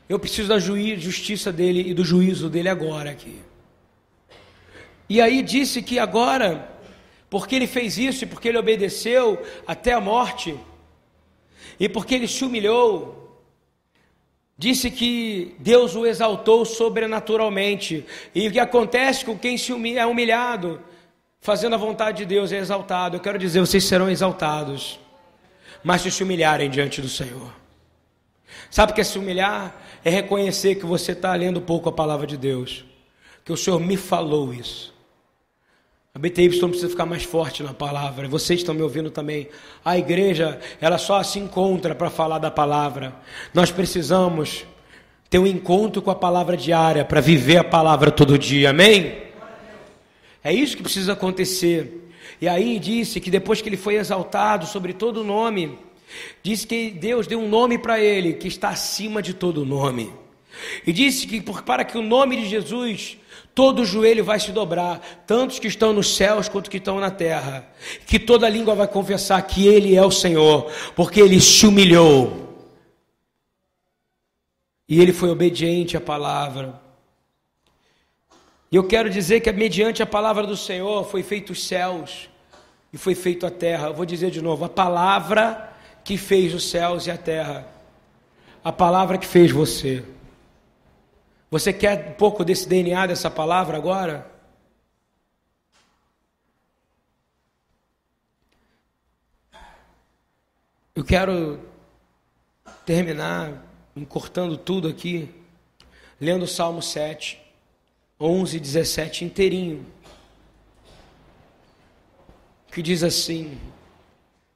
[0.08, 3.42] Eu preciso da justiça dele e do juízo dele agora aqui.
[5.10, 6.78] E aí disse que agora
[7.30, 10.58] porque ele fez isso e porque ele obedeceu até a morte,
[11.80, 13.42] e porque ele se humilhou,
[14.58, 18.06] disse que Deus o exaltou sobrenaturalmente.
[18.36, 20.82] E o que acontece com quem se é humilhado?
[21.42, 23.16] fazendo a vontade de Deus é exaltado.
[23.16, 25.00] Eu quero dizer, vocês serão exaltados,
[25.84, 27.54] mas se se humilharem diante do Senhor.
[28.70, 29.76] Sabe o que é se humilhar?
[30.04, 32.86] É reconhecer que você está lendo pouco a palavra de Deus,
[33.44, 34.94] que o Senhor me falou isso.
[36.12, 38.28] A BTY precisa ficar mais forte na palavra.
[38.28, 39.47] Vocês estão me ouvindo também.
[39.86, 43.14] A igreja, ela só se encontra para falar da palavra.
[43.53, 44.66] Nós precisamos
[45.30, 48.72] ter um encontro com a palavra diária para viver a palavra todo dia.
[48.72, 49.22] Amém?
[50.43, 52.10] É isso que precisa acontecer.
[52.41, 55.78] E aí disse que depois que ele foi exaltado sobre todo nome,
[56.41, 60.12] disse que Deus deu um nome para ele que está acima de todo nome.
[60.88, 63.19] E disse que para que o nome de Jesus
[63.54, 67.68] todo joelho vai se dobrar, tantos que estão nos céus quanto que estão na terra,
[68.06, 72.47] que toda língua vai confessar que Ele é o Senhor, porque Ele se humilhou.
[74.88, 76.80] E Ele foi obediente à palavra.
[78.72, 82.30] E eu quero dizer que mediante a palavra do Senhor foi feito os céus
[82.93, 83.88] e foi feito a terra.
[83.88, 85.74] Eu vou dizer de novo, a palavra
[86.04, 87.68] que fez os céus e a terra.
[88.64, 90.04] A palavra que fez você.
[91.52, 94.30] Você quer um pouco desse DNA dessa palavra agora?
[100.93, 101.60] Eu quero
[102.86, 105.34] terminar encurtando tudo aqui,
[106.22, 107.41] lendo o Salmo 7,
[108.20, 109.86] 11 e 17 inteirinho,
[112.72, 113.60] que diz assim: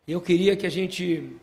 [0.08, 1.38] Eu queria que a gente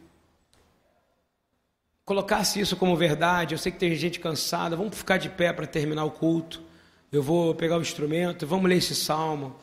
[2.11, 3.55] colocasse isso como verdade.
[3.55, 4.75] Eu sei que tem gente cansada.
[4.75, 6.61] Vamos ficar de pé para terminar o culto.
[7.13, 8.45] Eu vou pegar o instrumento.
[8.49, 9.55] Vamos ler esse salmo.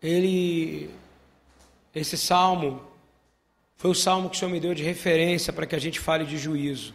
[0.00, 0.88] Ele,
[1.92, 2.80] esse salmo,
[3.76, 6.24] foi o salmo que o Senhor me deu de referência para que a gente fale
[6.24, 6.94] de juízo.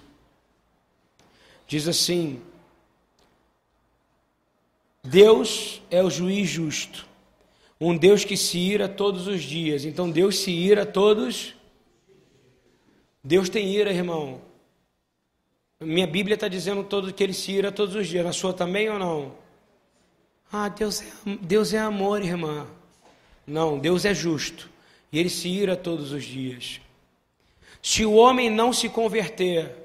[1.67, 2.41] Diz assim:
[5.03, 7.05] Deus é o juiz justo
[7.79, 9.85] um Deus que se ira todos os dias.
[9.85, 11.55] Então Deus se ira todos.
[13.23, 14.41] Deus tem ira, irmão.
[15.79, 18.25] Minha Bíblia está dizendo todo que ele se ira todos os dias.
[18.25, 19.35] Na sua também ou não?
[20.51, 21.05] Ah, Deus é,
[21.41, 22.67] Deus é amor, irmã.
[23.45, 24.69] Não, Deus é justo.
[25.11, 26.79] E ele se ira todos os dias.
[27.81, 29.75] Se o homem não se converter,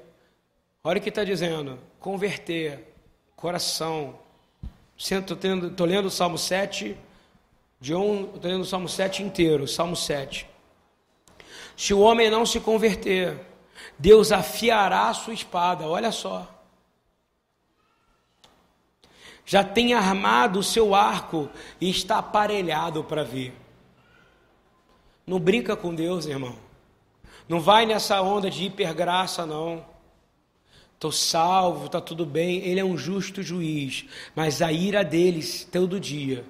[0.83, 2.93] olha o que está dizendo: converter,
[3.35, 4.17] coração.
[4.97, 6.95] Estou lendo o Salmo 7,
[7.79, 10.45] de um, estou lendo o Salmo 7 inteiro, Salmo 7.
[11.77, 13.39] Se o homem não se converter,
[13.97, 16.47] Deus afiará a sua espada, olha só.
[19.45, 21.49] Já tem armado o seu arco
[21.79, 23.53] e está aparelhado para vir.
[25.25, 26.55] Não brinca com Deus, irmão.
[27.47, 29.85] Não vai nessa onda de hipergraça, não.
[30.93, 32.57] Estou salvo, está tudo bem.
[32.57, 34.05] Ele é um justo juiz,
[34.35, 36.45] mas a ira deles todo dia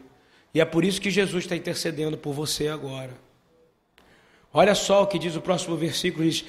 [0.54, 3.12] e é por isso que Jesus está intercedendo por você agora.
[4.54, 6.43] Olha só o que diz o próximo versículo: diz,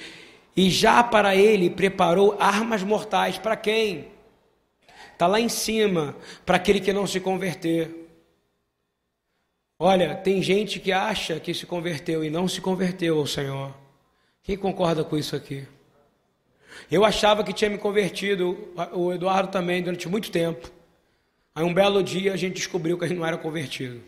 [0.55, 3.37] E já para ele preparou armas mortais.
[3.37, 4.07] Para quem?
[5.13, 6.15] Está lá em cima,
[6.45, 8.01] para aquele que não se converter.
[9.77, 13.75] Olha, tem gente que acha que se converteu e não se converteu ao Senhor.
[14.43, 15.67] Quem concorda com isso aqui?
[16.89, 20.71] Eu achava que tinha me convertido, o Eduardo também, durante muito tempo.
[21.53, 24.01] Aí um belo dia a gente descobriu que a gente não era convertido.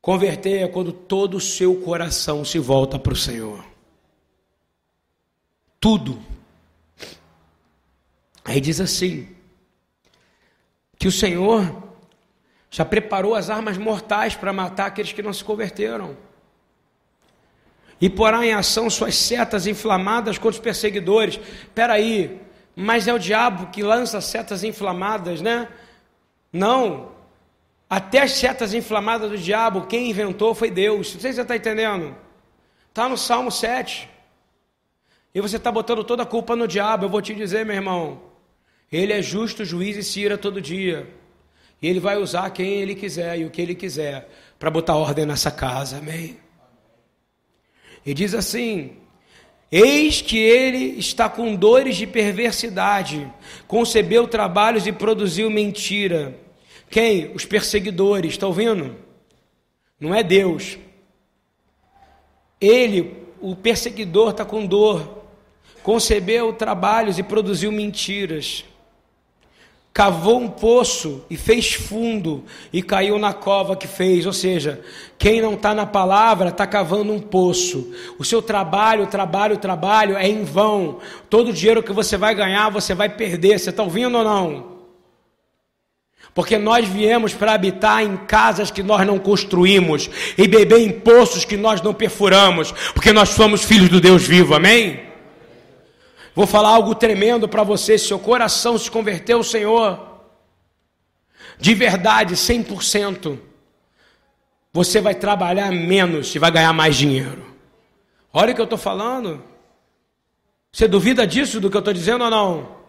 [0.00, 3.64] Converter é quando todo o seu coração se volta para o Senhor.
[5.78, 6.22] Tudo.
[8.44, 9.28] Aí diz assim:
[10.98, 11.90] que o Senhor
[12.70, 16.16] já preparou as armas mortais para matar aqueles que não se converteram.
[18.00, 21.36] E porá em ação suas setas inflamadas contra os perseguidores.
[21.36, 22.40] Espera aí,
[22.74, 25.68] mas é o diabo que lança setas inflamadas, né?
[26.52, 27.12] Não.
[27.88, 31.14] Até as setas inflamadas do diabo, quem inventou foi Deus.
[31.14, 32.16] Não sei se você está entendendo.
[32.88, 34.08] Está no Salmo 7.
[35.34, 37.04] E você está botando toda a culpa no diabo.
[37.04, 38.22] Eu vou te dizer, meu irmão.
[38.90, 41.08] Ele é justo, juiz e se ira todo dia.
[41.80, 44.28] E ele vai usar quem ele quiser e o que ele quiser
[44.58, 45.98] para botar ordem nessa casa.
[45.98, 46.38] Amém?
[48.04, 48.96] E diz assim:
[49.70, 53.30] Eis que ele está com dores de perversidade,
[53.68, 56.36] concebeu trabalhos e produziu mentira.
[56.88, 57.32] Quem?
[57.34, 58.96] Os perseguidores, está ouvindo?
[59.98, 60.76] Não é Deus.
[62.60, 65.24] Ele, o perseguidor, está com dor,
[65.82, 68.64] concebeu trabalhos e produziu mentiras
[69.92, 74.24] cavou um poço e fez fundo e caiu na cova que fez.
[74.24, 74.80] Ou seja,
[75.18, 77.92] quem não está na palavra está cavando um poço.
[78.18, 80.98] O seu trabalho, trabalho, trabalho é em vão.
[81.28, 83.58] Todo o dinheiro que você vai ganhar, você vai perder.
[83.58, 84.80] Você está ouvindo ou não?
[86.32, 90.08] Porque nós viemos para habitar em casas que nós não construímos
[90.38, 94.54] e beber em poços que nós não perfuramos, porque nós somos filhos do Deus vivo,
[94.54, 95.09] amém?
[96.34, 100.10] Vou falar algo tremendo para você, se seu coração se converteu ao Senhor,
[101.58, 103.38] de verdade, 100%,
[104.72, 107.44] você vai trabalhar menos e vai ganhar mais dinheiro.
[108.32, 109.42] Olha o que eu estou falando.
[110.72, 112.80] Você duvida disso, do que eu estou dizendo ou não?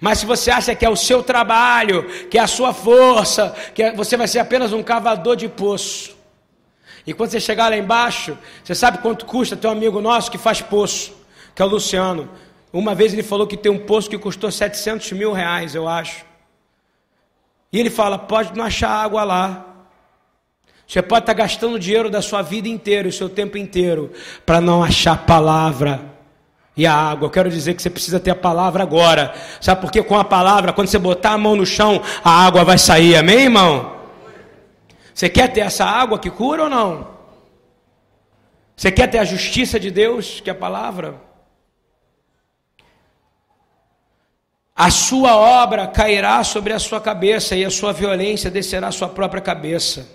[0.00, 3.82] Mas se você acha que é o seu trabalho, que é a sua força, que
[3.82, 6.16] é, você vai ser apenas um cavador de poço.
[7.06, 10.36] E quando você chegar lá embaixo, você sabe quanto custa ter um amigo nosso que
[10.36, 11.16] faz poço,
[11.54, 12.28] que é o Luciano.
[12.72, 16.24] Uma vez ele falou que tem um poço que custou 700 mil reais, eu acho.
[17.72, 19.64] E ele fala: pode não achar água lá.
[20.86, 24.10] Você pode estar gastando o dinheiro da sua vida inteira, o seu tempo inteiro,
[24.46, 26.00] para não achar palavra
[26.74, 27.26] e a água.
[27.26, 29.34] Eu quero dizer que você precisa ter a palavra agora.
[29.60, 30.02] Sabe por quê?
[30.02, 33.16] Com a palavra, quando você botar a mão no chão, a água vai sair.
[33.16, 33.96] Amém, irmão?
[35.12, 37.08] Você quer ter essa água que cura ou não?
[38.74, 41.27] Você quer ter a justiça de Deus, que é a palavra?
[44.80, 49.08] A sua obra cairá sobre a sua cabeça e a sua violência descerá à sua
[49.08, 50.06] própria cabeça.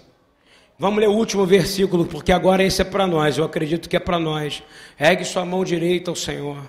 [0.79, 3.99] Vamos ler o último versículo, porque agora esse é para nós, eu acredito que é
[3.99, 4.63] para nós.
[4.97, 6.59] Ergue sua mão direita ao Senhor.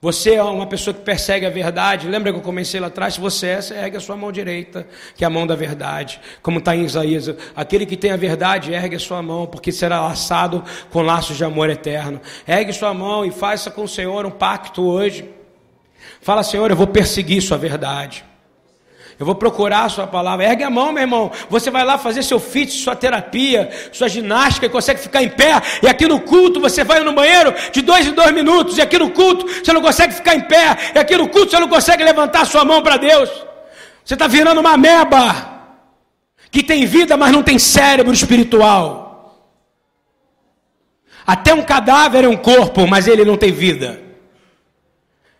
[0.00, 2.08] Você é uma pessoa que persegue a verdade.
[2.08, 3.14] Lembra que eu comecei lá atrás?
[3.14, 4.84] Se você é, você ergue a sua mão direita,
[5.14, 6.20] que é a mão da verdade.
[6.42, 7.32] Como está em Isaías.
[7.54, 11.44] Aquele que tem a verdade, ergue a sua mão, porque será laçado com laços de
[11.44, 12.20] amor eterno.
[12.48, 15.35] Ergue sua mão e faça com o Senhor um pacto hoje.
[16.20, 18.24] Fala, Senhor, eu vou perseguir Sua verdade.
[19.18, 20.44] Eu vou procurar a Sua palavra.
[20.44, 21.32] Ergue a mão, meu irmão.
[21.48, 25.60] Você vai lá fazer seu fit, sua terapia, sua ginástica e consegue ficar em pé.
[25.82, 28.76] E aqui no culto você vai no banheiro de dois em dois minutos.
[28.76, 30.76] E aqui no culto você não consegue ficar em pé.
[30.94, 33.30] E aqui no culto você não consegue levantar sua mão para Deus.
[34.04, 35.54] Você está virando uma meba
[36.50, 39.06] que tem vida, mas não tem cérebro espiritual.
[41.26, 44.05] Até um cadáver é um corpo, mas ele não tem vida.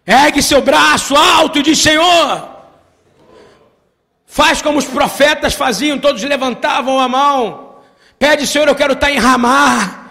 [0.07, 2.49] Ergue seu braço alto e diz: Senhor,
[4.25, 7.81] faz como os profetas faziam, todos levantavam a mão.
[8.19, 10.05] Pede, Senhor, eu quero estar em Ramá.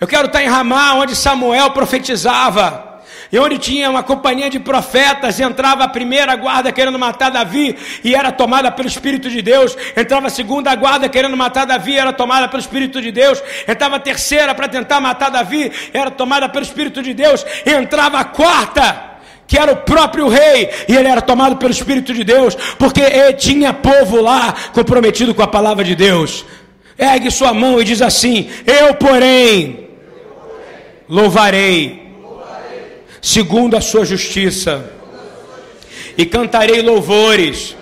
[0.00, 2.90] Eu quero estar em Ramá, onde Samuel profetizava.
[3.30, 8.14] E onde tinha uma companhia de profetas, entrava a primeira guarda querendo matar Davi e
[8.14, 9.76] era tomada pelo Espírito de Deus.
[9.96, 13.42] Entrava a segunda guarda querendo matar Davi, era tomada pelo Espírito de Deus.
[13.66, 17.44] Entrava a terceira para tentar matar Davi, era tomada pelo Espírito de Deus.
[17.64, 19.11] Entrava a quarta
[19.52, 23.34] que era o próprio rei, e ele era tomado pelo Espírito de Deus, porque ele
[23.34, 26.42] tinha povo lá comprometido com a palavra de Deus.
[26.98, 29.90] Ergue sua mão e diz assim: Eu, porém,
[31.06, 32.14] louvarei,
[33.20, 34.90] segundo a sua justiça,
[36.16, 37.76] e cantarei louvores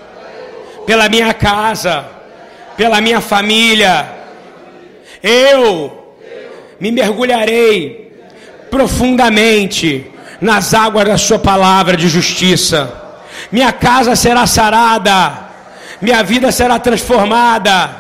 [0.84, 2.04] pela minha casa,
[2.76, 4.10] pela minha família.
[5.22, 6.16] Eu
[6.80, 8.10] me mergulharei
[8.68, 10.10] profundamente
[10.40, 12.92] nas águas da Sua palavra de justiça.
[13.52, 15.50] Minha casa será sarada,
[16.00, 17.90] minha vida será transformada,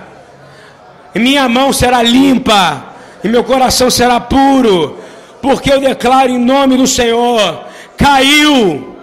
[1.14, 2.84] minha mão será limpa,
[3.22, 4.98] e meu coração será puro,
[5.42, 7.64] porque eu declaro em nome do Senhor:
[7.96, 8.96] caiu,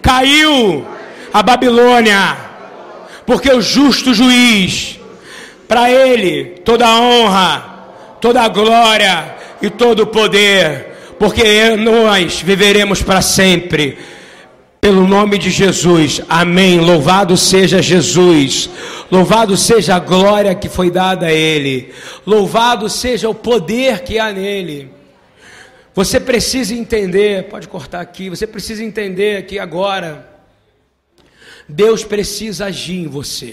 [0.00, 0.86] caiu
[1.32, 2.36] a Babilônia,
[3.26, 4.98] porque o justo juiz,
[5.68, 7.64] para ele toda a honra,
[8.20, 10.89] toda a glória e todo o poder
[11.20, 13.98] porque nós viveremos para sempre.
[14.80, 16.80] Pelo nome de Jesus, amém.
[16.80, 18.70] Louvado seja Jesus,
[19.10, 21.92] louvado seja a glória que foi dada a Ele,
[22.26, 24.90] louvado seja o poder que há nele.
[25.94, 30.26] Você precisa entender, pode cortar aqui, você precisa entender que agora,
[31.68, 33.48] Deus precisa agir em você.